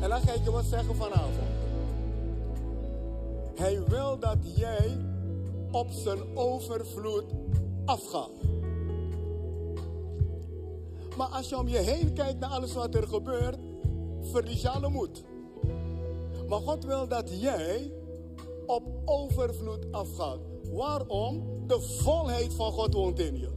En 0.00 0.08
dan 0.08 0.20
ga 0.20 0.32
ik 0.32 0.44
je 0.44 0.50
wat 0.50 0.64
zeggen 0.64 0.96
vanavond. 0.96 1.48
Hij 3.54 3.84
wil 3.88 4.18
dat 4.18 4.38
jij 4.56 4.98
op 5.70 5.90
zijn 5.90 6.36
overvloed 6.36 7.24
afgaat. 7.84 8.30
Maar 11.16 11.26
als 11.26 11.48
je 11.48 11.58
om 11.58 11.68
je 11.68 11.78
heen 11.78 12.12
kijkt 12.12 12.38
naar 12.38 12.50
alles 12.50 12.72
wat 12.72 12.94
er 12.94 13.08
gebeurt, 13.08 13.58
verlies 14.20 14.62
je 14.62 14.68
alle 14.68 14.88
moed. 14.88 15.24
Maar 16.48 16.60
God 16.60 16.84
wil 16.84 17.08
dat 17.08 17.40
jij 17.40 17.92
op 18.66 18.82
overvloed 19.04 19.92
afgaat. 19.92 20.38
Waarom? 20.72 21.44
De 21.66 21.80
volheid 21.80 22.54
van 22.54 22.72
God 22.72 22.94
woont 22.94 23.18
in 23.18 23.38
je. 23.38 23.48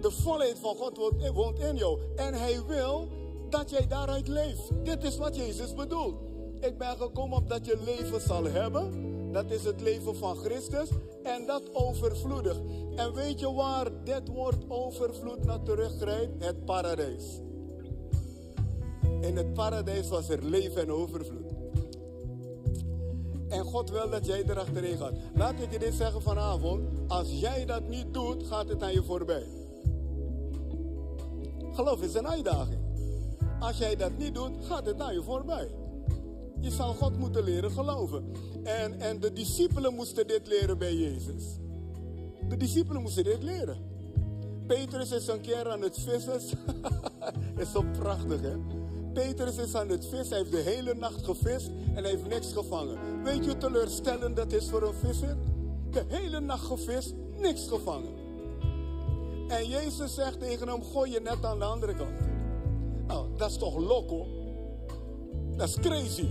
De 0.00 0.10
volheid 0.10 0.58
van 0.58 0.76
God 0.76 1.12
woont 1.34 1.58
in 1.58 1.76
jou. 1.76 1.98
En 2.16 2.34
Hij 2.34 2.64
wil 2.66 3.08
dat 3.50 3.70
jij 3.70 3.86
daaruit 3.86 4.28
leeft. 4.28 4.70
Dit 4.82 5.04
is 5.04 5.16
wat 5.16 5.36
Jezus 5.36 5.74
bedoelt. 5.74 6.14
Ik 6.60 6.78
ben 6.78 6.96
gekomen 6.96 7.38
op 7.38 7.48
dat 7.48 7.66
je 7.66 7.78
leven 7.84 8.20
zal 8.20 8.44
hebben. 8.44 9.12
Dat 9.32 9.50
is 9.50 9.64
het 9.64 9.80
leven 9.80 10.16
van 10.16 10.36
Christus. 10.36 10.88
En 11.22 11.46
dat 11.46 11.74
overvloedig. 11.74 12.60
En 12.96 13.14
weet 13.14 13.40
je 13.40 13.52
waar 13.52 14.04
dit 14.04 14.28
woord 14.28 14.64
overvloed 14.68 15.44
naar 15.44 15.62
teruggrijpt? 15.62 16.44
Het 16.44 16.64
paradijs. 16.64 17.40
In 19.20 19.36
het 19.36 19.54
paradijs 19.54 20.08
was 20.08 20.28
er 20.28 20.44
leven 20.44 20.82
en 20.82 20.92
overvloed. 20.92 21.53
En 23.54 23.64
God 23.64 23.90
wil 23.90 24.10
dat 24.10 24.26
jij 24.26 24.44
erachterin 24.44 24.96
gaat. 24.96 25.12
Laat 25.34 25.60
ik 25.60 25.72
je 25.72 25.78
dit 25.78 25.94
zeggen 25.94 26.22
vanavond. 26.22 26.88
Als 27.08 27.28
jij 27.40 27.64
dat 27.64 27.88
niet 27.88 28.14
doet, 28.14 28.46
gaat 28.46 28.68
het 28.68 28.82
aan 28.82 28.92
je 28.92 29.02
voorbij. 29.02 29.46
Geloof 31.72 32.02
is 32.02 32.14
een 32.14 32.28
uitdaging. 32.28 32.80
Als 33.60 33.78
jij 33.78 33.96
dat 33.96 34.18
niet 34.18 34.34
doet, 34.34 34.50
gaat 34.60 34.86
het 34.86 35.00
aan 35.00 35.14
je 35.14 35.22
voorbij. 35.22 35.68
Je 36.60 36.70
zal 36.70 36.94
God 36.94 37.18
moeten 37.18 37.44
leren 37.44 37.70
geloven. 37.70 38.24
En, 38.62 39.00
en 39.00 39.20
de 39.20 39.32
discipelen 39.32 39.94
moesten 39.94 40.26
dit 40.26 40.46
leren 40.46 40.78
bij 40.78 40.94
Jezus. 40.94 41.44
De 42.48 42.56
discipelen 42.56 43.02
moesten 43.02 43.24
dit 43.24 43.42
leren. 43.42 43.76
Petrus 44.66 45.10
is 45.10 45.26
een 45.26 45.40
keer 45.40 45.70
aan 45.70 45.82
het 45.82 45.98
vissen. 46.00 46.40
is 47.62 47.70
zo 47.72 47.84
prachtig, 47.98 48.40
hè? 48.40 48.56
Petrus 49.14 49.56
is 49.56 49.74
aan 49.74 49.88
het 49.88 50.06
vissen. 50.06 50.28
Hij 50.28 50.38
heeft 50.38 50.50
de 50.50 50.70
hele 50.70 50.94
nacht 50.94 51.24
gevist 51.24 51.70
en 51.94 52.02
hij 52.02 52.10
heeft 52.10 52.28
niks 52.28 52.52
gevangen. 52.52 53.22
Weet 53.22 53.44
je 53.44 53.56
teleurstellend 53.56 54.36
dat 54.36 54.52
is 54.52 54.70
voor 54.70 54.82
een 54.82 54.94
visser? 54.94 55.36
De 55.90 56.04
hele 56.08 56.40
nacht 56.40 56.66
gevist, 56.66 57.14
niks 57.38 57.68
gevangen. 57.68 58.22
En 59.48 59.68
Jezus 59.68 60.14
zegt 60.14 60.40
tegen 60.40 60.68
hem: 60.68 60.82
Gooi 60.82 61.10
je 61.10 61.20
net 61.20 61.44
aan 61.44 61.58
de 61.58 61.64
andere 61.64 61.94
kant. 61.94 62.20
Nou, 63.06 63.26
dat 63.36 63.50
is 63.50 63.56
toch 63.56 63.76
loco? 63.76 64.26
Dat 65.56 65.68
is 65.68 65.74
crazy. 65.80 66.26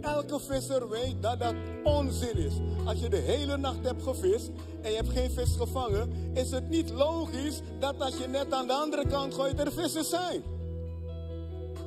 Elke 0.00 0.40
visser 0.40 0.88
weet 0.88 1.14
dat 1.20 1.38
dat 1.38 1.54
onzin 1.82 2.36
is. 2.36 2.54
Als 2.84 3.00
je 3.00 3.08
de 3.08 3.16
hele 3.16 3.56
nacht 3.56 3.84
hebt 3.84 4.02
gevist 4.02 4.50
en 4.80 4.90
je 4.90 4.96
hebt 4.96 5.08
geen 5.08 5.30
vis 5.30 5.54
gevangen, 5.56 6.10
is 6.34 6.50
het 6.50 6.68
niet 6.68 6.90
logisch 6.90 7.60
dat 7.78 8.00
als 8.00 8.16
je 8.16 8.26
net 8.26 8.52
aan 8.52 8.66
de 8.66 8.72
andere 8.72 9.06
kant 9.06 9.34
gooit, 9.34 9.60
er 9.60 9.72
vissen 9.72 10.04
zijn. 10.04 10.42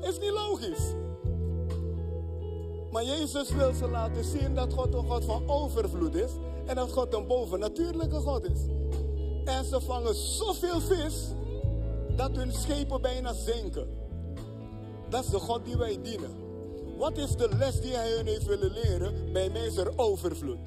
Is 0.05 0.19
niet 0.19 0.31
logisch. 0.31 0.93
Maar 2.91 3.03
Jezus 3.03 3.49
wil 3.49 3.73
ze 3.73 3.87
laten 3.87 4.23
zien 4.23 4.55
dat 4.55 4.73
God 4.73 4.93
een 4.93 5.05
God 5.05 5.25
van 5.25 5.49
overvloed 5.49 6.15
is 6.15 6.31
en 6.65 6.75
dat 6.75 6.91
God 6.91 7.13
een 7.13 7.27
bovennatuurlijke 7.27 8.19
God 8.19 8.49
is. 8.49 8.59
En 9.45 9.65
ze 9.65 9.81
vangen 9.81 10.15
zoveel 10.15 10.79
vis 10.79 11.27
dat 12.15 12.35
hun 12.35 12.51
schepen 12.51 13.01
bijna 13.01 13.33
zinken. 13.33 13.87
Dat 15.09 15.23
is 15.23 15.29
de 15.29 15.39
God 15.39 15.65
die 15.65 15.77
wij 15.77 16.01
dienen. 16.01 16.31
Wat 16.97 17.17
is 17.17 17.35
de 17.35 17.49
les 17.57 17.81
die 17.81 17.95
hij 17.95 18.11
hun 18.11 18.25
heeft 18.25 18.45
willen 18.45 18.71
leren? 18.71 19.33
Bij 19.33 19.49
mij 19.49 19.75
er 19.77 19.91
overvloed. 19.95 20.59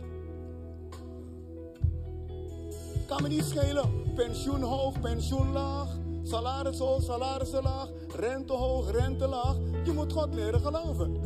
Kan 3.06 3.22
me 3.22 3.28
niet 3.28 3.44
schelen. 3.44 4.12
Pensioen 4.14 4.62
hoog, 4.62 5.00
pensioen 5.00 5.52
laag. 5.52 5.97
Salaris 6.22 6.78
hoog, 6.78 7.02
salaris 7.02 7.52
laag. 7.52 7.88
Rente 8.16 8.52
hoog, 8.52 8.90
rente 8.90 9.28
laag. 9.28 9.56
Je 9.84 9.92
moet 9.92 10.12
God 10.12 10.34
leren 10.34 10.60
geloven. 10.60 11.20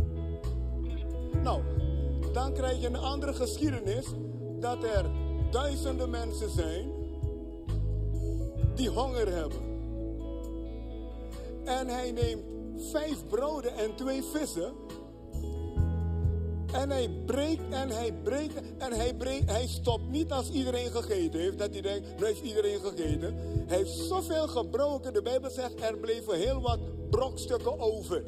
Nou, 1.43 1.63
dan 2.33 2.53
krijg 2.53 2.81
je 2.81 2.87
een 2.87 2.97
andere 2.97 3.33
geschiedenis. 3.33 4.07
Dat 4.61 4.83
er 4.83 5.11
duizenden 5.51 6.11
mensen 6.11 6.51
zijn 6.51 6.93
die 8.75 8.89
honger 8.89 9.35
hebben. 9.35 9.71
En 11.65 11.89
hij 11.89 12.13
neemt 12.13 12.45
vijf 12.91 13.27
broden 13.27 13.75
en 13.75 13.95
twee 13.95 14.23
vissen. 14.23 14.73
En 16.73 16.91
hij 16.91 17.11
breekt 17.27 17.63
en 17.71 17.89
hij 17.89 18.13
breekt 18.23 18.55
en 18.79 18.93
hij 18.93 19.15
breekt. 19.15 19.51
Hij 19.51 19.67
stopt 19.67 20.11
niet 20.11 20.33
als 20.33 20.51
iedereen 20.51 20.91
gegeten 20.91 21.41
heeft. 21.41 21.59
Dat 21.59 21.73
hij 21.73 21.81
denkt, 21.81 22.19
nu 22.19 22.27
heeft 22.27 22.41
iedereen 22.41 22.81
gegeten. 22.81 23.35
Hij 23.67 23.77
heeft 23.77 23.91
zoveel 23.91 24.49
gebroken. 24.49 25.13
De 25.13 25.23
Bijbel 25.23 25.51
zegt, 25.51 25.83
er 25.83 25.97
bleven 25.97 26.39
heel 26.39 26.61
wat 26.61 26.79
brokstukken 27.11 27.81
over. 27.81 28.23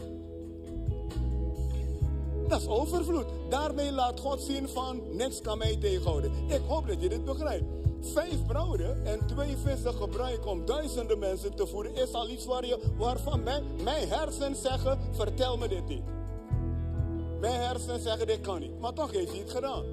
Dat 2.48 2.60
is 2.60 2.66
overvloed. 2.66 3.26
Daarmee 3.48 3.92
laat 3.92 4.20
God 4.20 4.40
zien 4.40 4.68
van, 4.68 5.02
niks 5.16 5.40
kan 5.40 5.58
mij 5.58 5.76
tegenhouden. 5.76 6.32
Ik 6.48 6.60
hoop 6.66 6.86
dat 6.86 7.02
je 7.02 7.08
dit 7.08 7.24
begrijpt 7.24 7.64
vijf 8.12 8.46
broden 8.46 9.06
en 9.06 9.26
twee 9.26 9.56
vissen 9.56 9.94
gebruiken 9.94 10.50
om 10.50 10.66
duizenden 10.66 11.18
mensen 11.18 11.54
te 11.54 11.66
voeden, 11.66 11.94
is 11.94 12.12
al 12.12 12.28
iets 12.28 12.44
waar 12.44 12.66
je, 12.66 12.78
waarvan 12.96 13.42
mijn, 13.42 13.64
mijn 13.82 14.08
hersenen 14.08 14.56
zeggen, 14.56 14.98
vertel 15.12 15.56
me 15.56 15.68
dit 15.68 15.88
niet. 15.88 16.02
Mijn 17.44 17.60
hersenen 17.60 18.00
zeggen, 18.00 18.26
dit 18.26 18.40
kan 18.40 18.60
niet. 18.60 18.80
Maar 18.80 18.92
toch 18.92 19.12
heeft 19.12 19.30
hij 19.30 19.38
het 19.38 19.50
gedaan. 19.50 19.84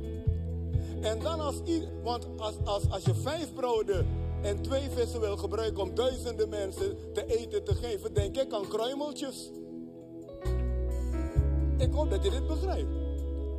En 1.01 1.19
dan 1.19 1.39
als, 1.39 1.55
want 2.03 2.27
als, 2.37 2.55
als, 2.63 2.89
als 2.89 3.03
je 3.03 3.15
vijf 3.15 3.53
broden 3.53 4.07
en 4.41 4.61
twee 4.61 4.89
vissen 4.89 5.19
wil 5.19 5.37
gebruiken 5.37 5.83
om 5.83 5.95
duizenden 5.95 6.49
mensen 6.49 7.13
te 7.13 7.25
eten 7.25 7.63
te 7.63 7.75
geven, 7.75 8.13
denk 8.13 8.37
ik 8.37 8.53
aan 8.53 8.67
kruimeltjes. 8.67 9.51
Ik 11.77 11.91
hoop 11.93 12.09
dat 12.09 12.23
je 12.23 12.29
dit 12.29 12.47
begrijpt. 12.47 12.91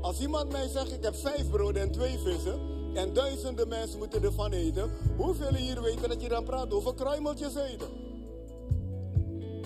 Als 0.00 0.20
iemand 0.20 0.52
mij 0.52 0.68
zegt, 0.68 0.92
ik 0.92 1.02
heb 1.02 1.14
vijf 1.14 1.50
broden 1.50 1.82
en 1.82 1.90
twee 1.90 2.18
vissen, 2.18 2.60
En 2.94 3.12
duizenden 3.12 3.68
mensen 3.68 3.98
moeten 3.98 4.22
ervan 4.22 4.52
eten. 4.52 4.90
Hoeveel 5.16 5.54
hier 5.54 5.82
weten 5.82 6.08
dat 6.08 6.22
je 6.22 6.28
dan 6.28 6.44
praat 6.44 6.72
over 6.72 6.94
kruimeltjes 6.94 7.54
eten? 7.54 7.88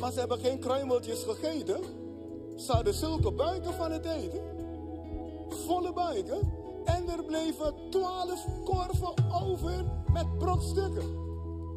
Maar 0.00 0.12
ze 0.12 0.18
hebben 0.18 0.38
geen 0.38 0.59
kruimeltjes 0.59 1.23
gegeten. 1.23 2.06
Ze 2.57 2.73
hadden 2.73 2.95
zulke 2.95 3.33
buiken 3.33 3.75
van 3.75 3.93
het 3.93 4.05
eten. 4.05 4.41
Volle 5.49 5.93
buiken. 5.93 6.41
En 6.85 7.09
er 7.09 7.25
bleven 7.25 7.75
twaalf 7.91 8.47
korven 8.65 9.15
over 9.43 9.85
met 10.13 10.39
brokstukken. 10.39 11.25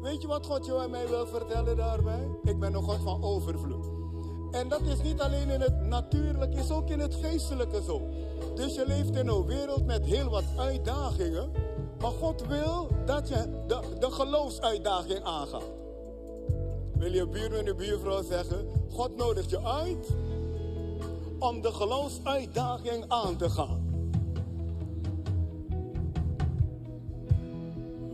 Weet 0.02 0.22
je 0.22 0.28
wat 0.28 0.46
God 0.46 0.66
jou 0.66 0.82
en 0.82 0.90
mij 0.90 1.08
wil 1.08 1.26
vertellen 1.26 1.76
daarbij? 1.76 2.28
Ik 2.42 2.58
ben 2.58 2.74
een 2.74 2.82
God 2.82 2.98
van 3.02 3.22
overvloed. 3.22 3.86
En 4.50 4.68
dat 4.68 4.80
is 4.80 5.02
niet 5.02 5.20
alleen 5.20 5.50
in 5.50 5.60
het 5.60 5.80
natuurlijke, 5.80 6.58
is 6.58 6.70
ook 6.70 6.88
in 6.88 6.98
het 6.98 7.14
geestelijke 7.14 7.82
zo. 7.82 8.00
Dus 8.54 8.74
je 8.74 8.84
leeft 8.86 9.16
in 9.16 9.28
een 9.28 9.46
wereld 9.46 9.86
met 9.86 10.04
heel 10.04 10.30
wat 10.30 10.44
uitdagingen. 10.56 11.50
Maar 12.00 12.10
God 12.10 12.46
wil 12.46 12.88
dat 13.06 13.28
je 13.28 13.64
de, 13.66 13.80
de 13.98 14.10
geloofsuitdaging 14.10 15.22
aangaat. 15.22 15.70
Wil 16.92 17.12
je 17.12 17.26
buurman 17.26 17.66
en 17.66 17.76
buurvrouw 17.76 18.22
zeggen, 18.22 18.68
God 18.90 19.16
nodigt 19.16 19.50
je 19.50 19.62
uit 19.62 20.08
om 21.40 21.60
de 21.62 21.72
geloofsuitdaging 21.72 23.04
aan 23.08 23.36
te 23.36 23.50
gaan. 23.50 23.88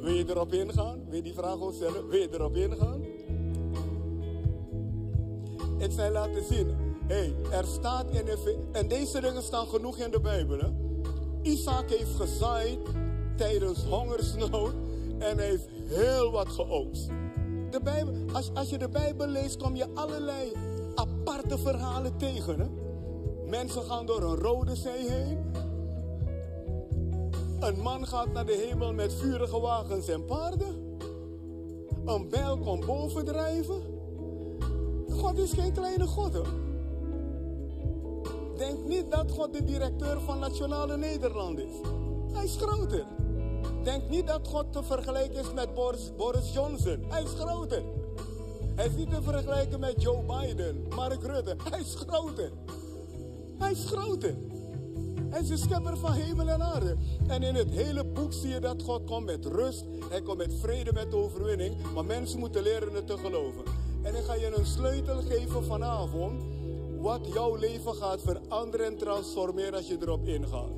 Wil 0.01 0.15
je 0.15 0.25
erop 0.29 0.53
ingaan? 0.53 1.05
Wil 1.07 1.17
je 1.17 1.23
die 1.23 1.35
vraag 1.35 1.61
ook 1.61 1.73
stellen? 1.75 2.09
Wil 2.09 2.21
je 2.21 2.29
erop 2.33 2.57
ingaan? 2.57 3.05
Ik 5.79 5.93
zal 5.93 6.11
laten 6.11 6.45
zien. 6.45 6.75
hey, 7.07 7.35
er 7.51 7.65
staat 7.65 8.11
in 8.11 8.25
de... 8.25 8.59
En 8.73 8.89
deze 8.89 9.21
dingen 9.21 9.43
staan 9.43 9.67
genoeg 9.67 9.99
in 9.99 10.11
de 10.11 10.21
Bijbel. 10.21 10.59
Hè? 10.59 10.69
Isaac 11.43 11.91
heeft 11.91 12.15
gezaaid 12.15 12.79
tijdens 13.37 13.85
hongersnood. 13.85 14.75
En 15.19 15.39
heeft 15.39 15.69
heel 15.85 16.31
wat 16.31 16.49
geoogst. 16.49 17.07
De 17.71 17.81
Bijbel, 17.83 18.15
als, 18.33 18.51
als 18.55 18.71
je 18.71 18.79
de 18.79 18.89
Bijbel 18.89 19.27
leest, 19.27 19.57
kom 19.57 19.77
je 19.77 19.87
allerlei 19.95 20.53
aparte 20.95 21.59
verhalen 21.59 22.17
tegen. 22.17 22.59
Hè? 22.61 22.76
Mensen 23.47 23.83
gaan 23.83 24.07
door 24.07 24.23
een 24.23 24.37
rode 24.37 24.77
zee 24.77 25.11
heen. 25.11 25.39
Een 27.61 27.81
man 27.81 28.07
gaat 28.07 28.33
naar 28.33 28.47
de 28.47 28.67
hemel 28.69 28.93
met 28.93 29.15
vurige 29.15 29.61
wagens 29.61 30.09
en 30.09 30.25
paarden. 30.25 30.99
Een 32.05 32.29
bijl 32.29 32.59
komt 32.59 32.87
bovendrijven. 32.87 33.83
God 35.11 35.39
is 35.39 35.53
geen 35.53 35.73
kleine 35.73 36.07
God. 36.07 36.33
Denk 38.57 38.89
niet 38.89 39.11
dat 39.11 39.31
God 39.31 39.53
de 39.53 39.65
directeur 39.65 40.21
van 40.21 40.39
Nationale 40.39 40.97
Nederland 40.97 41.59
is. 41.59 41.73
Hij 42.33 42.45
is 42.45 42.57
groter. 42.57 43.05
Denk 43.83 44.09
niet 44.09 44.27
dat 44.27 44.49
God 44.49 44.73
te 44.73 44.83
vergelijken 44.83 45.41
is 45.41 45.53
met 45.53 45.75
Boris, 45.75 46.13
Boris 46.17 46.53
Johnson. 46.53 47.05
Hij 47.09 47.23
is 47.23 47.31
groter. 47.31 47.83
Hij 48.75 48.87
is 48.87 48.95
niet 48.95 49.11
te 49.11 49.23
vergelijken 49.23 49.81
met 49.81 50.03
Joe 50.03 50.23
Biden, 50.23 50.87
Mark 50.95 51.23
Rutte. 51.23 51.57
Hij 51.71 51.81
is 51.81 51.95
groter. 51.95 52.51
Hij 53.59 53.71
is 53.71 53.85
groter. 53.85 54.35
Hij 55.31 55.41
is 55.41 55.49
de 55.49 55.57
schepper 55.57 55.97
van 55.97 56.13
hemel 56.13 56.49
en 56.49 56.63
aarde. 56.63 56.97
En 57.27 57.43
in 57.43 57.55
het 57.55 57.71
hele 57.71 58.05
boek 58.05 58.33
zie 58.33 58.49
je 58.49 58.61
dat 58.61 58.83
God 58.83 59.05
komt 59.05 59.27
met 59.27 59.45
rust. 59.45 59.85
Hij 60.09 60.23
komt 60.23 60.39
met 60.39 60.55
vrede, 60.61 60.93
met 60.93 61.15
overwinning. 61.15 61.77
Maar 61.95 62.05
mensen 62.05 62.39
moeten 62.39 62.63
leren 62.63 62.95
het 62.95 63.07
te 63.07 63.17
geloven. 63.17 63.63
En 64.03 64.15
ik 64.15 64.25
ga 64.25 64.35
je 64.35 64.57
een 64.57 64.67
sleutel 64.67 65.23
geven 65.23 65.65
vanavond. 65.65 66.43
Wat 67.01 67.33
jouw 67.33 67.57
leven 67.57 67.95
gaat 67.95 68.21
veranderen 68.21 68.87
en 68.87 68.97
transformeren 68.97 69.75
als 69.75 69.87
je 69.87 69.97
erop 70.01 70.27
ingaat. 70.27 70.71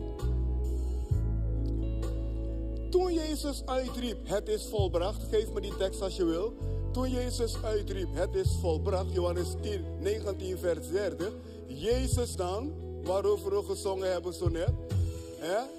Toen 2.90 3.12
Jezus 3.12 3.62
uitriep, 3.66 4.18
het 4.28 4.48
is 4.48 4.66
volbracht. 4.66 5.22
Geef 5.30 5.52
me 5.52 5.60
die 5.60 5.76
tekst 5.76 6.02
als 6.02 6.16
je 6.16 6.24
wil. 6.24 6.54
Toen 6.92 7.10
Jezus 7.10 7.62
uitriep, 7.62 8.08
het 8.12 8.34
is 8.34 8.56
volbracht. 8.60 9.12
Johannes 9.12 9.48
10, 9.60 9.84
19 10.00 10.58
vers 10.58 10.88
30. 10.88 11.32
Jezus 11.78 12.36
dan 12.36 12.72
waarover 13.02 13.50
we 13.50 13.62
gezongen 13.64 14.12
hebben 14.12 14.34
zo 14.34 14.48
net. 14.48 14.72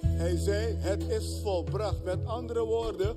Hij 0.06 0.36
zei, 0.36 0.74
het 0.78 1.02
is 1.08 1.40
volbracht. 1.42 2.04
Met 2.04 2.26
andere 2.26 2.64
woorden, 2.64 3.16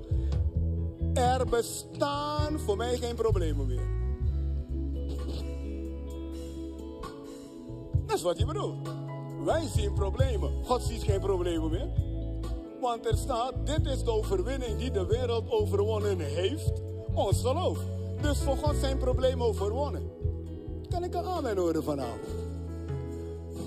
er 1.14 1.46
bestaan 1.46 2.60
voor 2.60 2.76
mij 2.76 2.96
geen 2.96 3.14
problemen 3.14 3.66
meer. 3.66 3.92
Dat 8.06 8.16
is 8.16 8.22
wat 8.22 8.36
hij 8.36 8.46
bedoelt. 8.46 8.88
Wij 9.44 9.66
zien 9.74 9.92
problemen. 9.92 10.64
God 10.64 10.82
ziet 10.82 11.02
geen 11.02 11.20
problemen 11.20 11.70
meer. 11.70 11.88
Want 12.80 13.06
er 13.06 13.16
staat, 13.16 13.66
dit 13.66 13.86
is 13.86 14.04
de 14.04 14.10
overwinning 14.10 14.78
die 14.78 14.90
de 14.90 15.06
wereld 15.06 15.50
overwonnen 15.50 16.18
heeft. 16.18 16.72
Ons 17.14 17.40
geloof. 17.40 17.78
Dus 18.20 18.38
voor 18.38 18.56
God 18.56 18.76
zijn 18.80 18.98
problemen 18.98 19.46
overwonnen. 19.46 20.10
Kan 20.88 21.04
ik 21.04 21.14
een 21.14 21.24
amen 21.24 21.56
horen 21.56 21.84
vanavond? 21.84 22.43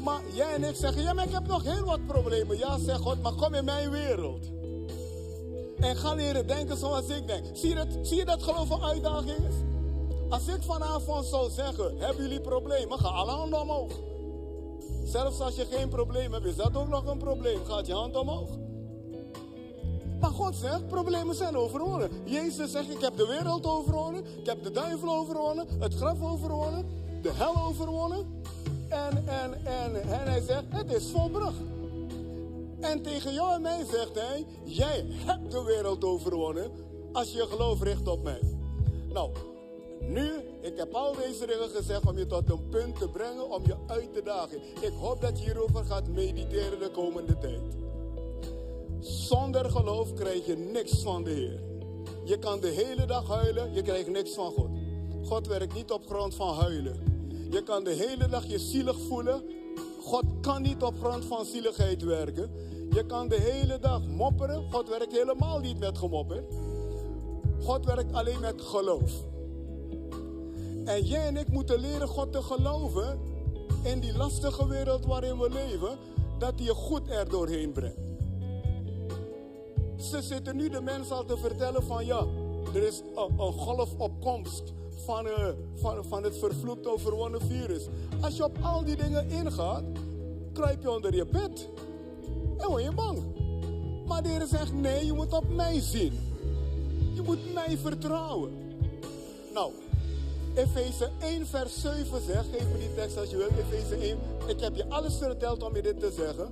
Maar 0.08 0.22
jij 0.34 0.54
en 0.54 0.64
ik 0.64 0.76
zeggen, 0.76 1.02
ja, 1.02 1.14
maar 1.14 1.26
ik 1.26 1.32
heb 1.32 1.48
nog 1.48 1.64
heel 1.64 1.84
wat 1.84 2.06
problemen. 2.06 2.58
Ja, 2.58 2.78
zegt 2.78 3.00
God, 3.00 3.22
maar 3.22 3.34
kom 3.34 3.54
in 3.54 3.66
mijn 3.66 3.90
wereld. 3.90 4.46
En 5.80 5.96
ga 5.96 6.14
leren 6.14 6.48
denken 6.48 6.78
zoals 6.78 7.08
ik 7.08 7.28
denk. 7.28 7.46
Zie 7.54 7.70
je 7.70 7.76
dat, 7.76 7.88
zie 8.02 8.18
je 8.18 8.26
dat 8.26 8.44
geloof 8.44 8.70
een 8.70 8.84
uitdaging 8.84 9.38
is? 9.38 9.56
Als 10.30 10.48
ik 10.48 10.64
vanavond 10.64 11.26
zou 11.26 11.50
zeggen, 11.50 11.98
hebben 11.98 12.24
jullie 12.24 12.42
problemen? 12.42 13.00
Ga 13.00 13.08
alle 13.08 13.32
handen 13.32 13.62
omhoog. 13.62 13.92
Zelfs 15.04 15.40
als 15.40 15.56
je 15.56 15.66
geen 15.66 15.90
probleem 15.90 16.34
hebt, 16.34 16.46
is 16.46 16.56
dat 16.56 16.76
ook 16.76 16.88
nog 16.88 17.06
een 17.06 17.18
probleem. 17.18 17.66
Gaat 17.66 17.88
je 17.88 17.94
hand 17.94 18.16
omhoog. 18.16 18.50
Maar 20.20 20.32
God 20.32 20.56
zegt, 20.56 20.88
problemen 20.88 21.36
zijn 21.36 21.58
overwonnen. 21.58 22.10
Jezus 22.26 22.72
zegt, 22.72 22.90
ik 22.90 23.02
heb 23.02 23.18
de 23.18 23.26
wereld 23.26 23.66
overwonnen. 23.66 24.26
Ik 24.40 24.46
heb 24.46 24.64
de 24.64 24.72
duivel 24.72 25.10
overwonnen. 25.10 25.68
Het 25.80 25.94
graf 25.94 26.22
overwonnen. 26.22 26.86
De 27.22 27.32
hel 27.34 27.56
overwonnen. 27.58 28.36
En, 28.90 29.28
en, 29.28 29.66
en, 29.66 29.96
en 29.96 30.28
hij 30.28 30.42
zegt, 30.42 30.64
het 30.70 30.92
is 30.92 31.12
volbracht. 31.12 31.62
En 32.80 33.02
tegen 33.02 33.34
jou 33.34 33.54
en 33.54 33.62
mij 33.62 33.86
zegt 33.92 34.16
hij, 34.16 34.46
jij 34.64 35.06
hebt 35.10 35.52
de 35.52 35.64
wereld 35.64 36.04
overwonnen 36.04 36.72
als 37.12 37.32
je 37.32 37.46
geloof 37.50 37.82
richt 37.82 38.08
op 38.08 38.24
mij. 38.24 38.42
Nou, 39.10 39.32
nu, 40.00 40.32
ik 40.62 40.78
heb 40.78 40.94
al 40.94 41.16
deze 41.16 41.46
dingen 41.46 41.70
gezegd 41.70 42.08
om 42.08 42.18
je 42.18 42.28
tot 42.28 42.50
een 42.50 42.70
punt 42.70 43.00
te 43.00 43.10
brengen, 43.10 43.50
om 43.50 43.66
je 43.66 43.76
uit 43.88 44.14
te 44.14 44.22
dagen. 44.24 44.58
Ik 44.82 44.94
hoop 45.00 45.22
dat 45.22 45.40
je 45.40 45.44
hierover 45.44 45.86
gaat 45.86 46.08
mediteren 46.08 46.80
de 46.80 46.90
komende 46.92 47.38
tijd. 47.38 47.62
Zonder 49.00 49.70
geloof 49.70 50.14
krijg 50.14 50.46
je 50.46 50.58
niks 50.58 51.02
van 51.02 51.24
de 51.24 51.30
Heer. 51.30 51.60
Je 52.24 52.40
kan 52.40 52.60
de 52.60 52.68
hele 52.68 53.06
dag 53.06 53.28
huilen, 53.28 53.74
je 53.74 53.82
krijgt 53.82 54.10
niks 54.10 54.34
van 54.34 54.52
God. 54.52 54.70
God 55.26 55.48
werkt 55.48 55.74
niet 55.74 55.92
op 55.92 56.06
grond 56.06 56.36
van 56.36 56.56
huilen. 56.56 57.17
Je 57.50 57.64
kan 57.64 57.84
de 57.84 57.92
hele 57.92 58.28
dag 58.28 58.46
je 58.46 58.60
zielig 58.60 59.00
voelen. 59.08 59.42
God 60.02 60.24
kan 60.42 60.62
niet 60.62 60.84
op 60.84 61.00
grond 61.00 61.26
van 61.26 61.46
zieligheid 61.46 62.04
werken. 62.04 62.52
Je 62.90 63.06
kan 63.06 63.28
de 63.28 63.36
hele 63.36 63.80
dag 63.80 64.08
mopperen. 64.08 64.72
God 64.72 64.90
werkt 64.90 65.12
helemaal 65.12 65.60
niet 65.60 65.80
met 65.80 65.98
gemopper. 65.98 66.44
God 67.64 67.86
werkt 67.86 68.14
alleen 68.14 68.40
met 68.40 68.62
geloof. 68.62 69.12
En 70.86 71.04
jij 71.04 71.28
en 71.28 71.38
ik 71.38 71.48
moeten 71.48 71.80
leren 71.80 72.08
God 72.08 72.32
te 72.32 72.42
geloven 72.42 73.20
in 73.84 74.00
die 74.00 74.18
lastige 74.18 74.68
wereld 74.68 75.06
waarin 75.06 75.38
we 75.38 75.50
leven, 75.50 75.98
dat 76.40 76.54
hij 76.56 76.66
je 76.66 76.74
goed 76.74 77.10
er 77.10 77.30
doorheen 77.30 77.72
brengt. 77.72 78.00
Ze 79.98 80.22
zitten 80.22 80.56
nu 80.56 80.70
de 80.70 80.82
mensen 80.82 81.16
al 81.16 81.26
te 81.26 81.38
vertellen 81.38 81.84
van 81.84 82.06
ja, 82.06 82.26
er 82.74 82.84
is 82.84 83.02
een, 83.16 83.40
een 83.40 83.54
golf 83.54 83.94
op 83.98 84.22
komst 84.22 84.74
van, 85.06 85.26
uh, 85.26 85.48
van, 85.76 86.06
van 86.06 86.24
het 86.24 86.38
vervloekt 86.38 86.88
overwonnen 86.88 87.42
virus. 87.42 87.88
Als 88.22 88.36
je 88.36 88.44
op 88.44 88.58
al 88.62 88.84
die 88.84 88.96
dingen 88.96 89.30
ingaat, 89.30 89.84
kruip 90.54 90.82
je 90.82 90.92
onder 90.92 91.16
je 91.16 91.26
bed. 91.26 91.70
En 92.58 92.68
word 92.68 92.84
je 92.84 92.92
bang. 92.92 93.20
Maar 94.06 94.24
de 94.24 94.30
Heer 94.30 94.46
zegt, 94.46 94.74
nee, 94.74 95.06
je 95.06 95.14
moet 95.14 95.34
op 95.34 95.50
mij 95.50 95.80
zien. 95.80 96.14
Je 97.14 97.22
moet 97.22 97.54
mij 97.54 97.78
vertrouwen. 97.78 98.52
Nou, 99.54 99.72
Efeze 100.56 101.10
1 101.20 101.48
vers 101.48 101.82
7 101.82 102.22
zegt, 102.22 102.46
geef 102.52 102.72
me 102.72 102.78
die 102.78 102.94
tekst 102.96 103.18
als 103.18 103.30
je 103.30 103.38
wilt, 103.38 103.52
Efeze 103.58 103.96
1. 103.96 104.18
Ik 104.48 104.60
heb 104.60 104.76
je 104.76 104.90
alles 104.90 105.18
verteld 105.18 105.64
om 105.64 105.76
je 105.76 105.82
dit 105.82 106.00
te 106.00 106.12
zeggen. 106.12 106.48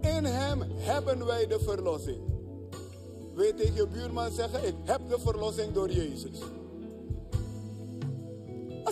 In 0.00 0.24
hem 0.24 0.62
hebben 0.76 1.26
wij 1.26 1.46
de 1.46 1.60
verlossing. 1.60 2.18
Je 3.36 3.54
tegen 3.56 3.74
je 3.74 3.86
buurman 3.86 4.30
zeggen, 4.30 4.66
ik 4.66 4.74
heb 4.84 5.00
de 5.08 5.18
verlossing 5.18 5.72
door 5.72 5.90
Jezus. 5.90 6.38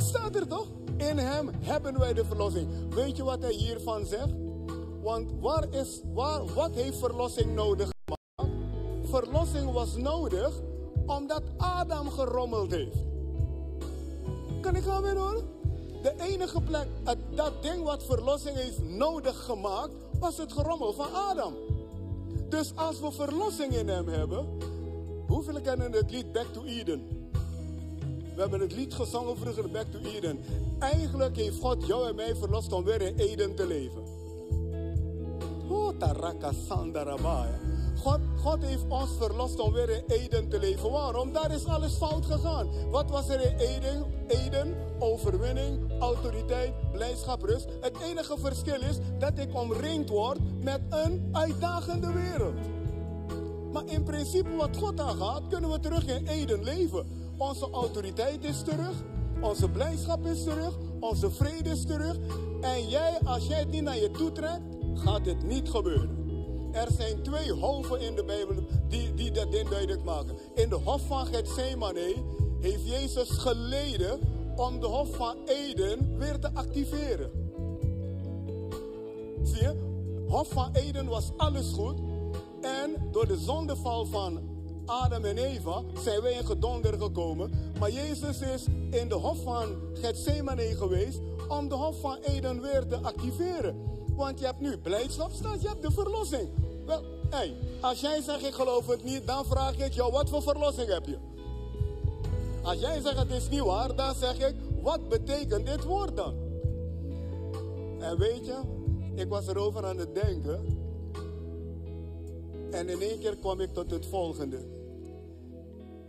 Staat 0.01 0.37
er 0.37 0.47
toch? 0.47 0.67
In 0.97 1.19
hem 1.19 1.51
hebben 1.61 1.99
wij 1.99 2.13
de 2.13 2.25
verlossing. 2.25 2.95
Weet 2.95 3.17
je 3.17 3.25
wat 3.25 3.43
hij 3.43 3.53
hiervan 3.53 4.07
zegt? 4.07 4.35
Want 5.03 5.31
waar 5.41 5.67
is, 5.71 6.01
waar, 6.15 6.45
wat 6.55 6.75
heeft 6.75 6.99
verlossing 6.99 7.55
nodig 7.55 7.91
gemaakt? 8.05 8.55
Verlossing 9.03 9.73
was 9.73 9.97
nodig 9.97 10.61
omdat 11.07 11.43
Adam 11.57 12.11
gerommeld 12.11 12.71
heeft. 12.71 12.97
Kan 14.61 14.77
ik 14.77 14.83
gaan 14.83 15.03
weer 15.03 15.17
horen? 15.17 15.45
De 16.03 16.15
enige 16.19 16.61
plek, 16.61 16.87
dat 17.35 17.63
ding 17.63 17.83
wat 17.83 18.05
verlossing 18.05 18.57
heeft 18.57 18.83
nodig 18.83 19.45
gemaakt, 19.45 19.93
was 20.19 20.37
het 20.37 20.53
gerommel 20.53 20.93
van 20.93 21.15
Adam. 21.15 21.55
Dus 22.49 22.73
als 22.75 23.01
we 23.01 23.13
verlossing 23.13 23.73
in 23.73 23.89
hem 23.89 24.09
hebben, 24.09 24.47
hoeveel 25.27 25.61
kennen 25.61 25.93
het 25.93 26.11
lied 26.11 26.33
Back 26.33 26.47
to 26.53 26.65
Eden? 26.65 27.20
We 28.41 28.49
hebben 28.49 28.69
het 28.69 28.77
lied 28.77 28.95
gezongen 28.95 29.37
vroeger, 29.37 29.71
Back 29.71 29.87
to 29.91 29.99
Eden. 29.99 30.41
Eigenlijk 30.79 31.37
heeft 31.37 31.59
God 31.59 31.87
jou 31.87 32.09
en 32.09 32.15
mij 32.15 32.37
verlost 32.37 32.73
om 32.73 32.85
weer 32.85 33.03
in 33.03 33.17
Eden 33.17 33.55
te 33.55 33.67
leven. 33.67 34.03
Oh. 35.69 35.93
God, 37.97 38.19
God 38.37 38.63
heeft 38.65 38.85
ons 38.89 39.11
verlost 39.19 39.59
om 39.59 39.73
weer 39.73 39.91
in 39.91 40.05
Eden 40.07 40.49
te 40.49 40.59
leven. 40.59 40.91
Waarom? 40.91 41.33
Daar 41.33 41.51
is 41.51 41.67
alles 41.67 41.95
fout 41.95 42.27
gegaan. 42.27 42.91
Wat 42.91 43.11
was 43.11 43.29
er 43.29 43.41
in 43.41 43.57
Eden? 43.57 44.05
Eden, 44.27 44.75
overwinning, 44.99 46.01
autoriteit, 46.01 46.73
blijdschap, 46.93 47.43
rust. 47.43 47.69
Het 47.81 47.97
enige 48.03 48.39
verschil 48.39 48.81
is 48.81 48.99
dat 49.19 49.39
ik 49.39 49.55
omringd 49.55 50.09
word 50.09 50.39
met 50.63 50.81
een 50.89 51.29
uitdagende 51.33 52.13
wereld. 52.13 52.55
Maar 53.73 53.87
in 53.87 54.03
principe 54.03 54.57
wat 54.57 54.77
God 54.77 55.01
aangaat, 55.01 55.43
kunnen 55.49 55.71
we 55.71 55.81
terug 55.81 56.07
in 56.07 56.27
Eden 56.27 56.65
leven. 56.65 57.20
Onze 57.41 57.71
autoriteit 57.71 58.45
is 58.45 58.63
terug. 58.63 59.03
Onze 59.41 59.71
blijdschap 59.71 60.27
is 60.27 60.45
terug. 60.45 60.79
Onze 61.01 61.31
vrede 61.31 61.71
is 61.71 61.85
terug. 61.85 62.17
En 62.61 62.89
jij, 62.89 63.19
als 63.25 63.47
jij 63.47 63.59
het 63.59 63.71
niet 63.71 63.83
naar 63.83 63.99
je 63.99 64.11
toe 64.11 64.33
trekt, 64.33 64.63
gaat 64.95 65.27
het 65.27 65.43
niet 65.43 65.71
gebeuren. 65.71 66.19
Er 66.73 66.87
zijn 66.91 67.23
twee 67.23 67.53
hoven 67.53 68.01
in 68.01 68.15
de 68.15 68.25
Bijbel 68.25 68.55
die, 68.89 69.15
die 69.15 69.31
dat 69.31 69.53
duidelijk 69.53 70.05
maken. 70.05 70.37
In 70.55 70.69
de 70.69 70.75
hof 70.75 71.07
van 71.07 71.27
Gethsemane 71.27 72.15
heeft 72.61 72.89
Jezus 72.89 73.31
geleden 73.31 74.21
om 74.57 74.81
de 74.81 74.87
hof 74.87 75.17
van 75.17 75.37
Eden 75.45 76.19
weer 76.19 76.39
te 76.39 76.51
activeren. 76.55 77.31
Zie 79.43 79.63
je? 79.63 79.75
Hof 80.29 80.49
van 80.49 80.73
Eden 80.73 81.07
was 81.07 81.31
alles 81.37 81.73
goed. 81.73 81.99
En 82.61 83.09
door 83.11 83.27
de 83.27 83.39
zondeval 83.39 84.07
van 84.07 84.50
Adam 84.91 85.25
en 85.25 85.39
Eva 85.39 85.83
zijn 86.03 86.23
wij 86.23 86.33
in 86.33 86.47
gedonder 86.47 86.99
gekomen. 86.99 87.51
Maar 87.79 87.91
Jezus 87.91 88.41
is 88.41 88.65
in 88.91 89.09
de 89.09 89.15
hof 89.15 89.43
van 89.43 89.77
Gethsemane 89.93 90.77
geweest 90.77 91.21
om 91.49 91.69
de 91.69 91.75
hof 91.75 92.01
van 92.01 92.17
Eden 92.17 92.61
weer 92.61 92.87
te 92.87 92.97
activeren. 92.97 93.77
Want 94.17 94.39
je 94.39 94.45
hebt 94.45 94.61
nu 94.61 94.79
blijdschapstad, 94.79 95.63
je 95.63 95.69
hebt 95.69 95.83
de 95.83 95.91
verlossing. 95.91 96.49
Wel, 96.87 97.03
hey, 97.29 97.55
als 97.81 98.01
jij 98.01 98.23
zegt 98.23 98.47
ik 98.47 98.53
geloof 98.53 98.87
het 98.87 99.05
niet, 99.05 99.27
dan 99.27 99.45
vraag 99.45 99.79
ik 99.79 99.93
jou 99.93 100.13
wat 100.13 100.29
voor 100.29 100.43
verlossing 100.43 100.89
heb 100.89 101.07
je? 101.07 101.19
Als 102.63 102.81
jij 102.81 103.01
zegt 103.01 103.19
het 103.19 103.31
is 103.31 103.49
niet 103.49 103.61
waar, 103.61 103.97
dan 103.97 104.15
zeg 104.15 104.49
ik 104.49 104.55
wat 104.83 105.09
betekent 105.09 105.67
dit 105.67 105.85
woord 105.85 106.17
dan? 106.17 106.35
En 107.99 108.19
weet 108.19 108.47
je, 108.47 108.61
ik 109.15 109.29
was 109.29 109.47
erover 109.47 109.85
aan 109.85 109.99
het 109.99 110.15
denken. 110.15 110.79
En 112.71 112.89
in 112.89 113.01
één 113.01 113.19
keer 113.19 113.37
kwam 113.37 113.61
ik 113.61 113.73
tot 113.73 113.91
het 113.91 114.07
volgende. 114.07 114.79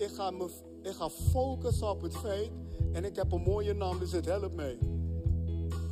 Ik 0.01 0.09
ga, 0.09 0.31
me, 0.31 0.49
ik 0.81 0.91
ga 0.91 1.09
focussen 1.09 1.89
op 1.89 2.01
het 2.01 2.17
feit, 2.17 2.51
en 2.91 3.05
ik 3.05 3.15
heb 3.15 3.31
een 3.31 3.41
mooie 3.41 3.73
naam, 3.73 3.99
dus 3.99 4.11
het 4.11 4.25
helpt 4.25 4.55
mij. 4.55 4.77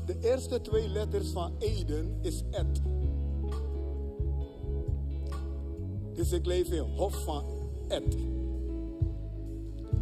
De 0.06 0.18
eerste 0.22 0.62
twee 0.62 0.90
letters 0.90 1.30
van 1.30 1.54
Eden 1.60 2.18
is 2.22 2.44
et. 2.52 2.82
Dus 6.14 6.32
ik 6.32 6.46
leef 6.46 6.72
in 6.72 6.84
hof 6.96 7.24
van 7.24 7.44
et. 7.88 8.18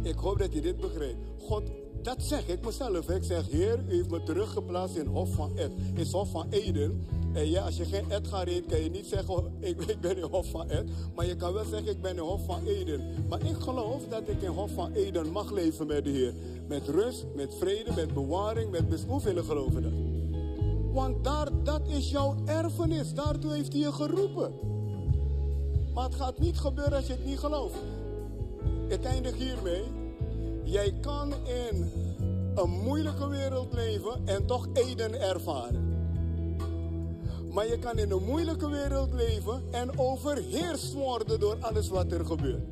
Ik 0.02 0.16
hoop 0.16 0.38
dat 0.38 0.52
je 0.52 0.60
dit 0.60 0.76
begrijpt. 0.76 1.18
God, 1.38 1.62
dat 2.02 2.22
zeg 2.22 2.48
ik 2.48 2.64
mezelf. 2.64 3.08
Ik 3.08 3.24
zeg, 3.24 3.50
Heer, 3.50 3.84
u 3.88 3.94
heeft 3.94 4.10
me 4.10 4.22
teruggeplaatst 4.22 4.96
in 4.96 5.06
hof 5.06 5.34
van 5.34 5.56
et. 5.56 5.72
In 5.94 6.06
hof 6.10 6.30
van 6.30 6.46
Eden. 6.50 7.06
En 7.32 7.50
ja, 7.50 7.64
als 7.64 7.76
je 7.76 7.84
geen 7.84 8.10
et 8.10 8.28
gaat 8.28 8.48
kan 8.68 8.80
je 8.82 8.90
niet 8.90 9.06
zeggen, 9.06 9.34
oh, 9.34 9.44
ik, 9.60 9.82
ik 9.84 10.00
ben 10.00 10.16
in 10.16 10.22
hof 10.22 10.50
van 10.50 10.70
et. 10.70 10.90
Maar 11.14 11.26
je 11.26 11.36
kan 11.36 11.52
wel 11.52 11.64
zeggen, 11.64 11.90
ik 11.90 12.00
ben 12.00 12.16
in 12.16 12.22
hof 12.22 12.44
van 12.44 12.66
Eden. 12.66 13.00
Maar 13.28 13.44
ik 13.44 13.56
geloof 13.56 14.02
dat 14.08 14.28
ik 14.28 14.42
in 14.42 14.50
hof 14.50 14.70
van 14.70 14.92
Eden 14.92 15.30
mag 15.32 15.50
leven 15.50 15.86
met 15.86 16.04
de 16.04 16.10
Heer. 16.10 16.34
Met 16.68 16.88
rust, 16.88 17.26
met 17.34 17.54
vrede, 17.54 17.92
met 17.94 18.14
bewaring, 18.14 18.70
met 18.70 19.04
hoeveel 19.08 19.42
geloven? 19.44 20.16
Want 20.92 21.24
daar, 21.24 21.48
dat 21.62 21.88
is 21.88 22.10
jouw 22.10 22.36
erfenis. 22.44 23.14
Daartoe 23.14 23.52
heeft 23.52 23.72
hij 23.72 23.82
je 23.82 23.92
geroepen. 23.92 24.52
Maar 25.94 26.04
het 26.04 26.14
gaat 26.14 26.38
niet 26.38 26.58
gebeuren 26.58 26.96
als 26.96 27.06
je 27.06 27.12
het 27.12 27.24
niet 27.24 27.38
gelooft. 27.38 27.78
Ik 28.88 29.04
eindig 29.04 29.36
hiermee. 29.36 29.82
Jij 30.64 30.94
kan 31.00 31.32
in 31.32 31.92
een 32.54 32.70
moeilijke 32.70 33.28
wereld 33.28 33.72
leven 33.72 34.20
en 34.24 34.46
toch 34.46 34.68
Eden 34.72 35.20
ervaren. 35.20 35.87
Maar 37.52 37.68
je 37.68 37.78
kan 37.78 37.98
in 37.98 38.10
een 38.10 38.24
moeilijke 38.24 38.70
wereld 38.70 39.12
leven 39.12 39.62
en 39.70 39.98
overheerst 39.98 40.92
worden 40.92 41.40
door 41.40 41.56
alles 41.60 41.88
wat 41.88 42.12
er 42.12 42.26
gebeurt. 42.26 42.62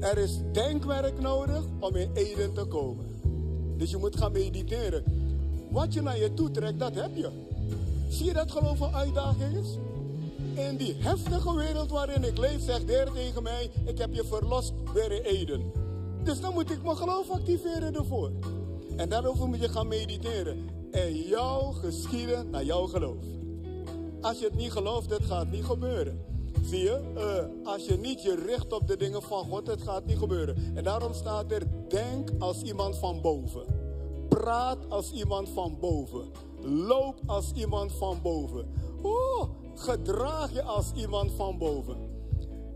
Er 0.00 0.18
is 0.18 0.40
denkwerk 0.52 1.20
nodig 1.20 1.64
om 1.80 1.96
in 1.96 2.10
Eden 2.14 2.52
te 2.52 2.64
komen. 2.64 3.06
Dus 3.76 3.90
je 3.90 3.96
moet 3.96 4.16
gaan 4.16 4.32
mediteren. 4.32 5.04
Wat 5.70 5.94
je 5.94 6.02
naar 6.02 6.18
je 6.18 6.34
toe 6.34 6.50
trekt, 6.50 6.78
dat 6.78 6.94
heb 6.94 7.16
je. 7.16 7.30
Zie 8.08 8.26
je 8.26 8.32
dat 8.32 8.50
geloof 8.50 8.80
een 8.80 8.94
uitdaging 8.94 9.56
is? 9.56 9.78
In 10.54 10.76
die 10.76 10.94
heftige 10.98 11.56
wereld 11.56 11.90
waarin 11.90 12.24
ik 12.24 12.38
leef, 12.38 12.60
zegt 12.60 12.86
de 12.86 12.92
Heer 12.92 13.10
tegen 13.12 13.42
mij: 13.42 13.70
Ik 13.84 13.98
heb 13.98 14.14
je 14.14 14.24
verlost 14.24 14.72
weer 14.92 15.12
in 15.12 15.22
Eden. 15.22 15.72
Dus 16.22 16.40
dan 16.40 16.52
moet 16.52 16.70
ik 16.70 16.82
mijn 16.82 16.96
geloof 16.96 17.30
activeren 17.30 17.94
ervoor. 17.94 18.30
En 18.96 19.08
daarover 19.08 19.48
moet 19.48 19.60
je 19.60 19.68
gaan 19.68 19.88
mediteren. 19.88 20.77
En 20.90 21.16
jouw 21.16 21.70
geschieden 21.70 22.50
naar 22.50 22.64
jouw 22.64 22.86
geloof. 22.86 23.24
Als 24.20 24.38
je 24.38 24.44
het 24.44 24.54
niet 24.54 24.72
gelooft, 24.72 25.10
het 25.10 25.24
gaat 25.24 25.50
niet 25.50 25.64
gebeuren. 25.64 26.24
Zie 26.62 26.78
je, 26.78 27.00
uh, 27.16 27.66
als 27.72 27.86
je 27.86 27.96
niet 27.96 28.22
je 28.22 28.34
richt 28.46 28.72
op 28.72 28.88
de 28.88 28.96
dingen 28.96 29.22
van 29.22 29.44
God, 29.44 29.66
het 29.66 29.82
gaat 29.82 30.06
niet 30.06 30.18
gebeuren. 30.18 30.72
En 30.74 30.84
daarom 30.84 31.12
staat 31.12 31.52
er: 31.52 31.62
denk 31.88 32.30
als 32.38 32.62
iemand 32.62 32.96
van 32.96 33.20
boven. 33.20 33.64
Praat 34.28 34.78
als 34.88 35.12
iemand 35.12 35.48
van 35.48 35.76
boven. 35.80 36.24
Loop 36.60 37.20
als 37.26 37.52
iemand 37.52 37.92
van 37.92 38.18
boven. 38.22 38.66
Gedraag 39.74 40.52
je 40.52 40.62
als 40.62 40.92
iemand 40.94 41.32
van 41.32 41.58
boven. 41.58 41.96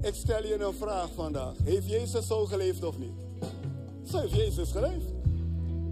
Ik 0.01 0.15
stel 0.15 0.47
je 0.47 0.65
een 0.65 0.75
vraag 0.75 1.09
vandaag. 1.15 1.55
Heeft 1.65 1.89
Jezus 1.89 2.27
zo 2.27 2.45
geleefd 2.45 2.85
of 2.85 2.99
niet? 2.99 3.15
Zo 4.03 4.19
heeft 4.19 4.35
Jezus 4.35 4.71
geleefd. 4.71 5.12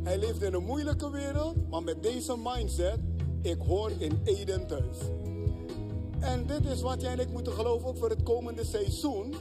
Hij 0.03 0.19
leeft 0.19 0.43
in 0.43 0.55
een 0.55 0.65
moeilijke 0.65 1.11
wereld, 1.11 1.71
maar 1.71 1.83
met 1.83 2.03
deze 2.03 2.37
mindset, 2.43 2.99
ik 3.43 3.59
hoor 3.67 3.91
in 3.99 4.21
Eden 4.25 4.67
thuis. 4.67 4.97
En 6.21 6.47
dit 6.47 6.65
is 6.65 6.81
wat 6.81 7.01
jij 7.01 7.13
en 7.13 7.19
ik 7.19 7.31
moeten 7.33 7.53
geloven 7.53 7.89
ook 7.89 7.97
voor 7.97 8.11
het 8.11 8.23
komende 8.23 8.65
seizoen. 8.65 9.35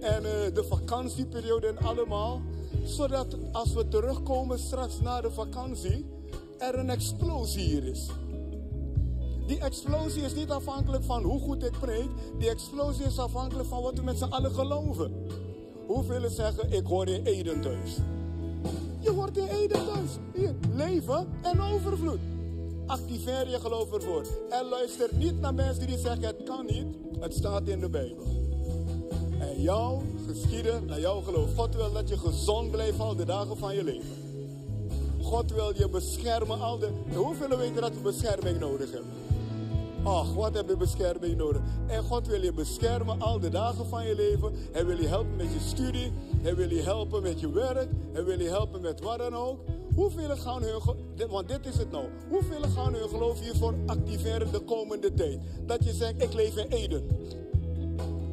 En 0.00 0.22
uh, 0.22 0.30
de 0.54 0.64
vakantieperiode 0.68 1.66
en 1.66 1.78
allemaal. 1.78 2.40
Zodat 2.84 3.36
als 3.52 3.72
we 3.72 3.88
terugkomen 3.88 4.58
straks 4.58 5.00
na 5.00 5.20
de 5.20 5.30
vakantie, 5.30 6.06
er 6.58 6.78
een 6.78 6.90
explosie 6.90 7.64
hier 7.64 7.84
is. 7.84 8.06
Die 9.46 9.60
explosie 9.60 10.22
is 10.22 10.34
niet 10.34 10.50
afhankelijk 10.50 11.04
van 11.04 11.22
hoe 11.22 11.40
goed 11.40 11.64
ik 11.64 11.78
preek. 11.80 12.08
Die 12.38 12.50
explosie 12.50 13.04
is 13.04 13.18
afhankelijk 13.18 13.68
van 13.68 13.82
wat 13.82 13.94
we 13.94 14.02
met 14.02 14.18
z'n 14.18 14.24
allen 14.24 14.50
geloven. 14.50 15.26
Hoeveel 15.86 16.30
zeggen, 16.30 16.72
ik 16.72 16.86
hoor 16.86 17.08
in 17.08 17.24
Eden 17.24 17.60
thuis. 17.60 17.96
Je 19.06 19.12
hoort 19.12 19.36
in 19.36 19.46
Eden 19.46 19.86
thuis. 19.86 20.10
Leven 20.74 21.28
en 21.42 21.60
overvloed. 21.60 22.18
Activeer 22.86 23.48
je 23.50 23.60
geloof 23.60 23.92
ervoor. 23.92 24.26
En 24.50 24.68
luister 24.68 25.08
niet 25.12 25.40
naar 25.40 25.54
mensen 25.54 25.86
die 25.86 25.98
zeggen, 25.98 26.24
het 26.24 26.42
kan 26.42 26.66
niet. 26.66 26.86
Het 27.20 27.34
staat 27.34 27.68
in 27.68 27.80
de 27.80 27.88
Bijbel. 27.88 28.24
En 29.40 29.62
jouw 29.62 30.02
geschieden 30.26 30.86
naar 30.86 31.00
jouw 31.00 31.20
geloof. 31.20 31.54
God 31.54 31.74
wil 31.74 31.92
dat 31.92 32.08
je 32.08 32.18
gezond 32.18 32.70
blijft 32.70 33.00
al 33.00 33.16
de 33.16 33.24
dagen 33.24 33.56
van 33.56 33.74
je 33.74 33.84
leven. 33.84 34.24
God 35.22 35.52
wil 35.52 35.72
je 35.76 35.88
beschermen 35.88 36.60
al 36.60 36.78
de... 36.78 36.88
Hoeveel 37.14 37.56
weten 37.56 37.80
dat 37.80 37.94
we 37.94 38.00
bescherming 38.00 38.58
nodig 38.58 38.92
hebben? 38.92 39.25
Ach, 40.06 40.34
wat 40.34 40.54
heb 40.54 40.68
je 40.68 40.76
bescherming 40.76 41.36
nodig? 41.36 41.62
En 41.86 42.02
God 42.02 42.26
wil 42.26 42.42
je 42.42 42.52
beschermen 42.52 43.20
al 43.20 43.40
de 43.40 43.48
dagen 43.48 43.86
van 43.86 44.06
je 44.06 44.14
leven. 44.14 44.52
Hij 44.72 44.86
wil 44.86 45.00
je 45.00 45.06
helpen 45.06 45.36
met 45.36 45.52
je 45.52 45.60
studie. 45.60 46.12
Hij 46.42 46.54
wil 46.56 46.70
je 46.70 46.82
helpen 46.82 47.22
met 47.22 47.40
je 47.40 47.50
werk. 47.50 47.88
Hij 48.12 48.24
wil 48.24 48.40
je 48.40 48.48
helpen 48.48 48.80
met 48.80 49.00
wat 49.00 49.18
dan 49.18 49.34
ook. 49.34 49.58
Hoeveel 49.94 50.36
gaan 50.36 50.62
hun, 50.62 50.80
want 51.28 51.48
dit 51.48 51.66
is 51.66 51.76
het 51.76 51.90
nou. 51.90 52.04
Hoeveel 52.28 52.62
gaan 52.62 52.94
hun 52.94 53.08
geloof 53.08 53.40
hiervoor 53.40 53.74
activeren 53.86 54.52
de 54.52 54.60
komende 54.60 55.14
tijd? 55.14 55.38
Dat 55.66 55.84
je 55.84 55.92
zegt, 55.92 56.22
ik 56.22 56.32
leef 56.32 56.56
in 56.56 56.68
Eden. 56.68 57.06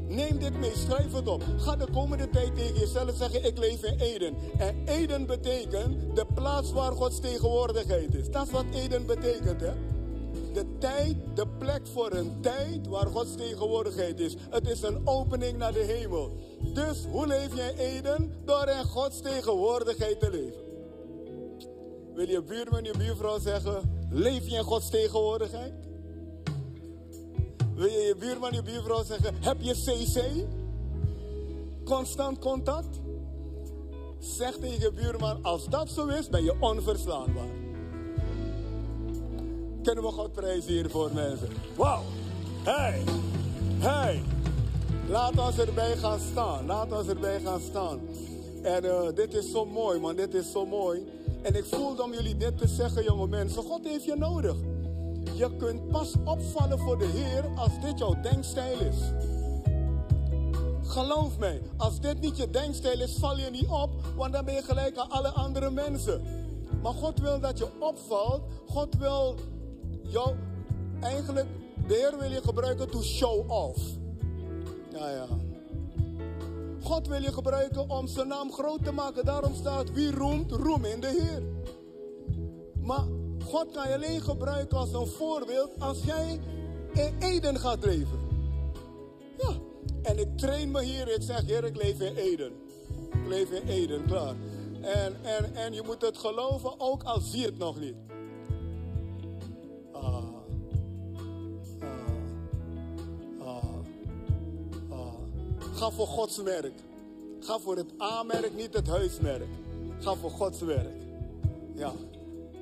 Neem 0.07 0.39
dit 0.39 0.59
mee, 0.59 0.71
schrijf 0.75 1.13
het 1.13 1.27
op. 1.27 1.43
Ga 1.57 1.75
de 1.75 1.87
komende 1.91 2.29
tijd 2.29 2.55
tegen 2.55 2.79
jezelf 2.79 3.15
zeggen, 3.15 3.45
ik 3.45 3.57
leef 3.57 3.83
in 3.83 3.99
Eden. 3.99 4.35
En 4.57 4.75
Eden 4.85 5.25
betekent 5.25 6.15
de 6.15 6.25
plaats 6.33 6.71
waar 6.71 6.91
Gods 6.91 7.19
tegenwoordigheid 7.19 8.15
is. 8.15 8.29
Dat 8.29 8.45
is 8.45 8.51
wat 8.51 8.65
Eden 8.73 9.05
betekent, 9.05 9.61
hè 9.61 9.92
de 10.53 10.77
tijd, 10.77 11.15
de 11.33 11.47
plek 11.57 11.87
voor 11.87 12.11
een 12.11 12.41
tijd 12.41 12.87
waar 12.87 13.07
Gods 13.07 13.35
tegenwoordigheid 13.35 14.19
is. 14.19 14.35
Het 14.49 14.67
is 14.67 14.81
een 14.81 15.07
opening 15.07 15.57
naar 15.57 15.73
de 15.73 15.83
hemel. 15.83 16.31
Dus 16.73 17.05
hoe 17.11 17.27
leef 17.27 17.55
jij 17.55 17.75
Eden? 17.75 18.33
Door 18.45 18.67
in 18.67 18.83
Gods 18.83 19.21
tegenwoordigheid 19.21 20.19
te 20.19 20.29
leven. 20.29 20.61
Wil 22.13 22.29
je 22.29 22.41
buurman, 22.41 22.83
je 22.83 22.93
buurvrouw 22.97 23.39
zeggen, 23.39 24.07
leef 24.09 24.47
je 24.49 24.55
in 24.55 24.63
Gods 24.63 24.89
tegenwoordigheid? 24.89 25.73
Wil 27.75 27.87
je 27.87 27.99
je 27.99 28.15
buurman, 28.15 28.51
je 28.51 28.61
buurvrouw 28.61 29.03
zeggen, 29.03 29.35
heb 29.39 29.57
je 29.59 29.73
CC? 29.73 30.45
Constant 31.85 32.39
contact? 32.39 32.99
Zeg 34.19 34.57
tegen 34.57 34.79
je 34.79 34.91
buurman, 34.91 35.43
als 35.43 35.65
dat 35.65 35.89
zo 35.89 36.07
is, 36.07 36.29
ben 36.29 36.43
je 36.43 36.55
onverslaanbaar. 36.59 37.62
Kunnen 39.83 40.03
we 40.03 40.11
God 40.11 40.31
prijzen 40.31 40.71
hiervoor, 40.71 41.13
mensen? 41.13 41.47
Wauw! 41.75 42.01
Hey! 42.63 43.01
Hey! 43.79 44.23
Laat 45.07 45.39
ons 45.39 45.57
erbij 45.57 45.97
gaan 45.97 46.19
staan. 46.19 46.65
Laat 46.65 46.91
ons 46.91 47.07
erbij 47.07 47.39
gaan 47.39 47.59
staan. 47.59 47.99
En 48.61 48.85
uh, 48.85 49.01
dit 49.15 49.33
is 49.33 49.51
zo 49.51 49.65
mooi, 49.65 49.99
man. 49.99 50.15
Dit 50.15 50.33
is 50.33 50.51
zo 50.51 50.65
mooi. 50.65 51.03
En 51.41 51.55
ik 51.55 51.65
voel 51.65 51.95
om 51.95 52.13
jullie 52.13 52.37
dit 52.37 52.57
te 52.57 52.67
zeggen, 52.67 53.03
jonge 53.03 53.27
mensen. 53.27 53.63
God 53.63 53.83
heeft 53.83 54.05
je 54.05 54.15
nodig. 54.15 54.55
Je 55.33 55.55
kunt 55.57 55.91
pas 55.91 56.13
opvallen 56.23 56.79
voor 56.79 56.97
de 56.97 57.05
Heer 57.05 57.45
als 57.55 57.81
dit 57.81 57.99
jouw 57.99 58.21
denkstijl 58.21 58.79
is. 58.79 58.97
Geloof 60.83 61.37
mij, 61.37 61.61
als 61.77 61.99
dit 61.99 62.19
niet 62.19 62.37
je 62.37 62.49
denkstijl 62.49 63.01
is, 63.01 63.17
val 63.19 63.37
je 63.37 63.49
niet 63.49 63.69
op, 63.69 63.89
want 64.15 64.33
dan 64.33 64.45
ben 64.45 64.53
je 64.53 64.61
gelijk 64.61 64.97
aan 64.97 65.09
alle 65.09 65.29
andere 65.29 65.69
mensen. 65.69 66.21
Maar 66.81 66.93
God 66.93 67.19
wil 67.19 67.39
dat 67.39 67.57
je 67.57 67.67
opvalt. 67.79 68.41
God 68.67 68.95
wil 68.97 69.35
jou 70.03 70.35
eigenlijk, 70.99 71.47
de 71.87 71.93
Heer 71.93 72.19
wil 72.19 72.31
je 72.31 72.41
gebruiken 72.41 72.89
to 72.89 73.01
show 73.01 73.51
off. 73.51 73.81
Ja, 74.91 75.09
ja. 75.09 75.27
God 76.81 77.07
wil 77.07 77.21
je 77.21 77.31
gebruiken 77.33 77.89
om 77.89 78.07
zijn 78.07 78.27
naam 78.27 78.51
groot 78.51 78.83
te 78.83 78.91
maken. 78.91 79.25
Daarom 79.25 79.55
staat 79.55 79.91
wie 79.91 80.11
roemt, 80.11 80.51
roem 80.51 80.85
in 80.85 80.99
de 80.99 81.07
Heer. 81.07 81.43
Maar 82.81 83.05
God 83.45 83.71
kan 83.71 83.87
je 83.87 83.95
alleen 83.95 84.21
gebruiken 84.21 84.77
als 84.77 84.93
een 84.93 85.07
voorbeeld 85.07 85.79
als 85.79 86.03
jij 86.03 86.39
in 86.93 87.15
Eden 87.19 87.59
gaat 87.59 87.85
leven. 87.85 88.19
Ja, 89.37 89.53
en 90.01 90.19
ik 90.19 90.37
train 90.37 90.71
me 90.71 90.83
hier. 90.83 91.13
Ik 91.13 91.21
zeg, 91.21 91.45
Heer, 91.45 91.63
ik 91.63 91.75
leef 91.75 91.99
in 91.99 92.15
Eden. 92.15 92.51
Ik 93.11 93.27
leef 93.27 93.51
in 93.51 93.67
Eden, 93.67 94.05
klaar. 94.05 94.35
En, 94.81 95.15
en, 95.23 95.55
en 95.55 95.73
je 95.73 95.81
moet 95.85 96.01
het 96.01 96.17
geloven, 96.17 96.79
ook 96.79 97.03
al 97.03 97.19
zie 97.19 97.39
je 97.39 97.45
het 97.45 97.57
nog 97.57 97.79
niet. 97.79 97.95
Ga 105.73 105.91
voor 105.91 106.07
Gods 106.07 106.37
werk. 106.37 106.73
Ga 107.39 107.59
voor 107.59 107.75
het 107.75 108.01
A-merk, 108.01 108.55
niet 108.55 108.73
het 108.73 108.87
huismerk. 108.87 109.47
Ga 109.99 110.15
voor 110.15 110.31
Gods 110.31 110.59
werk. 110.59 110.95
Ja. 111.75 111.93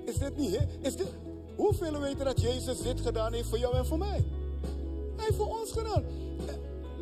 Is 0.05 0.17
dit 0.17 0.37
niet, 0.37 0.57
hè? 0.57 0.65
Is 0.79 0.95
dit... 0.95 1.07
Hoeveel 1.55 1.99
weten 1.99 2.25
dat 2.25 2.41
Jezus 2.41 2.81
dit 2.81 3.01
gedaan 3.01 3.33
heeft 3.33 3.49
voor 3.49 3.57
jou 3.57 3.75
en 3.75 3.85
voor 3.85 3.97
mij? 3.97 4.23
Hij 5.15 5.25
heeft 5.25 5.35
voor 5.35 5.59
ons 5.59 5.71
gedaan. 5.71 6.03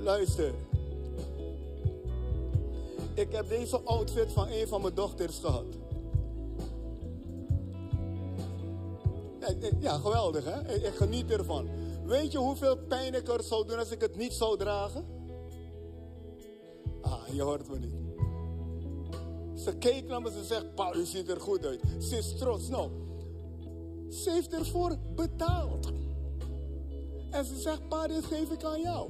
Luister. 0.04 0.54
Ik 3.14 3.32
heb 3.32 3.50
deze 3.50 3.82
outfit 3.82 4.32
van 4.32 4.48
een 4.48 4.68
van 4.68 4.82
mijn 4.82 4.94
dochters 4.94 5.40
gehad. 5.40 5.66
Ja, 9.80 9.98
geweldig 9.98 10.46
hè? 10.46 10.74
Ik 10.74 10.96
geniet 10.96 11.32
ervan. 11.32 11.70
Weet 12.06 12.32
je 12.32 12.38
hoeveel 12.38 12.78
pijn 12.78 13.14
ik 13.14 13.28
er 13.28 13.44
zou 13.44 13.68
doen 13.68 13.78
als 13.78 13.92
ik 13.92 14.02
het 14.02 14.16
niet 14.16 14.34
zou 14.34 14.58
dragen? 14.58 15.19
Je 17.32 17.42
hoort 17.42 17.70
me 17.70 17.80
niet. 17.80 17.94
Ze 19.60 19.78
keek 19.78 20.08
naar 20.08 20.22
me, 20.22 20.32
ze 20.32 20.44
zegt, 20.44 20.76
pa, 20.76 20.94
u 20.96 21.06
ziet 21.06 21.30
er 21.30 21.42
goed 21.42 21.66
uit. 21.66 21.82
Ze 22.00 22.18
is 22.18 22.38
trots. 22.38 22.70
Nou, 22.70 22.90
ze 24.10 24.32
heeft 24.32 24.54
ervoor 24.54 24.98
betaald. 25.16 25.92
En 27.30 27.46
ze 27.46 27.60
zegt, 27.60 27.88
pa, 27.88 28.08
dit 28.08 28.26
geef 28.26 28.52
ik 28.52 28.64
aan 28.64 28.82
jou. 28.82 29.10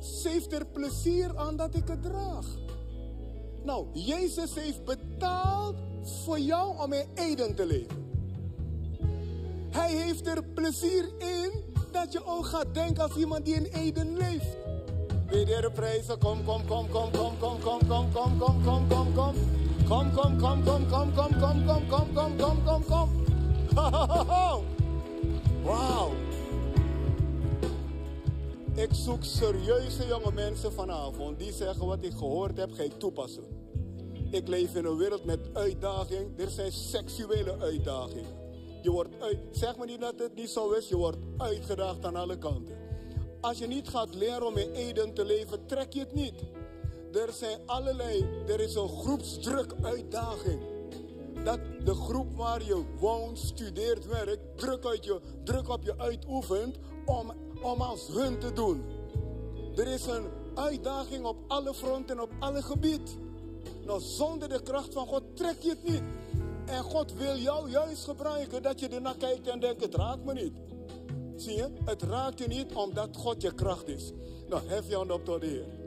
Ze 0.00 0.28
heeft 0.28 0.52
er 0.52 0.66
plezier 0.66 1.36
aan 1.36 1.56
dat 1.56 1.74
ik 1.74 1.88
het 1.88 2.02
draag. 2.02 2.46
Nou, 3.64 3.86
Jezus 3.92 4.54
heeft 4.54 4.84
betaald 4.84 5.76
voor 6.02 6.38
jou 6.38 6.82
om 6.82 6.92
in 6.92 7.06
Eden 7.14 7.54
te 7.54 7.66
leven. 7.66 8.10
Hij 9.70 9.92
heeft 9.92 10.26
er 10.26 10.44
plezier 10.44 11.04
in 11.18 11.50
dat 11.92 12.12
je 12.12 12.24
ook 12.24 12.46
gaat 12.46 12.74
denken 12.74 13.02
als 13.02 13.16
iemand 13.16 13.44
die 13.44 13.54
in 13.54 13.64
Eden 13.64 14.16
leeft. 14.16 14.61
Je 15.32 15.60
de 15.60 15.70
prijzen? 15.74 16.18
Kom, 16.18 16.44
kom, 16.44 16.66
kom, 16.66 16.88
kom, 16.88 17.10
kom, 17.10 17.38
kom, 17.38 17.60
kom, 17.60 17.80
kom, 17.88 18.12
kom, 18.12 18.38
kom, 18.38 18.64
kom, 18.64 18.88
kom, 18.88 19.14
kom. 19.14 19.34
Kom, 19.88 20.12
kom, 20.12 20.38
kom, 20.38 20.64
kom, 20.64 20.88
kom, 20.88 21.12
kom, 21.14 21.32
kom, 21.38 21.66
kom, 21.66 21.86
kom, 21.88 22.14
kom, 22.14 22.36
kom, 22.36 22.64
kom, 22.64 22.84
kom. 22.84 23.08
Wauw. 25.64 26.10
Ik 28.74 28.88
zoek 28.92 29.24
serieuze 29.24 30.06
jonge 30.06 30.32
mensen 30.32 30.72
vanavond 30.72 31.38
die 31.38 31.52
zeggen 31.52 31.86
wat 31.86 31.98
ik 32.00 32.12
gehoord 32.12 32.56
heb, 32.56 32.72
ga 32.72 32.82
ik 32.82 32.98
toepassen. 32.98 33.44
Ik 34.30 34.48
leef 34.48 34.74
in 34.74 34.84
een 34.84 34.96
wereld 34.96 35.24
met 35.24 35.40
uitdaging. 35.52 36.38
Er 36.38 36.50
zijn 36.50 36.72
seksuele 36.72 37.58
uitdagingen. 37.58 38.40
Je 38.82 38.90
wordt 38.90 39.20
uit, 39.20 39.38
zeg 39.50 39.76
maar 39.76 39.86
niet 39.86 40.00
dat 40.00 40.18
het 40.18 40.34
niet 40.34 40.50
zo 40.50 40.70
is, 40.70 40.88
je 40.88 40.96
wordt 40.96 41.18
uitgedaagd 41.36 42.04
aan 42.04 42.16
alle 42.16 42.38
kanten. 42.38 42.81
Als 43.42 43.58
je 43.58 43.66
niet 43.66 43.88
gaat 43.88 44.14
leren 44.14 44.46
om 44.46 44.56
in 44.56 44.72
Eden 44.72 45.14
te 45.14 45.24
leven, 45.24 45.66
trek 45.66 45.92
je 45.92 46.00
het 46.00 46.14
niet. 46.14 46.34
Er 47.12 47.32
zijn 47.32 47.58
allerlei, 47.66 48.26
er 48.46 48.60
is 48.60 48.74
een 48.74 48.88
groepsdruk 48.88 49.74
uitdaging. 49.82 50.62
Dat 51.44 51.58
de 51.84 51.94
groep 51.94 52.36
waar 52.36 52.64
je 52.64 52.84
woont, 52.98 53.38
studeert, 53.38 54.06
werkt, 54.06 54.58
druk, 54.58 54.84
uit 54.84 55.04
je, 55.04 55.20
druk 55.44 55.68
op 55.68 55.82
je 55.82 55.94
uitoefent 55.98 56.78
om, 57.04 57.32
om 57.62 57.80
als 57.80 58.06
hun 58.06 58.38
te 58.38 58.52
doen. 58.52 58.84
Er 59.76 59.86
is 59.86 60.06
een 60.06 60.26
uitdaging 60.54 61.24
op 61.24 61.36
alle 61.48 61.74
fronten, 61.74 62.20
op 62.20 62.30
alle 62.38 62.62
gebieden. 62.62 63.30
Nou, 63.84 64.00
zonder 64.00 64.48
de 64.48 64.62
kracht 64.62 64.92
van 64.92 65.06
God 65.06 65.22
trek 65.34 65.56
je 65.58 65.68
het 65.68 65.82
niet. 65.82 66.02
En 66.66 66.82
God 66.82 67.12
wil 67.12 67.36
jou 67.36 67.70
juist 67.70 68.04
gebruiken 68.04 68.62
dat 68.62 68.80
je 68.80 68.88
ernaar 68.88 69.16
kijkt 69.16 69.48
en 69.48 69.60
denkt, 69.60 69.82
het 69.82 69.94
raakt 69.94 70.24
me 70.24 70.32
niet. 70.32 70.52
Zie 71.36 71.56
je? 71.56 71.68
Het 71.84 72.02
raakt 72.02 72.38
je 72.38 72.46
niet 72.46 72.72
omdat 72.74 73.16
God 73.16 73.42
je 73.42 73.54
kracht 73.54 73.88
is. 73.88 74.12
Nou, 74.48 74.62
hef 74.66 74.88
je 74.88 74.94
hand 74.94 75.10
op 75.10 75.24
tot 75.24 75.40
de 75.40 75.46
Heer. 75.46 75.81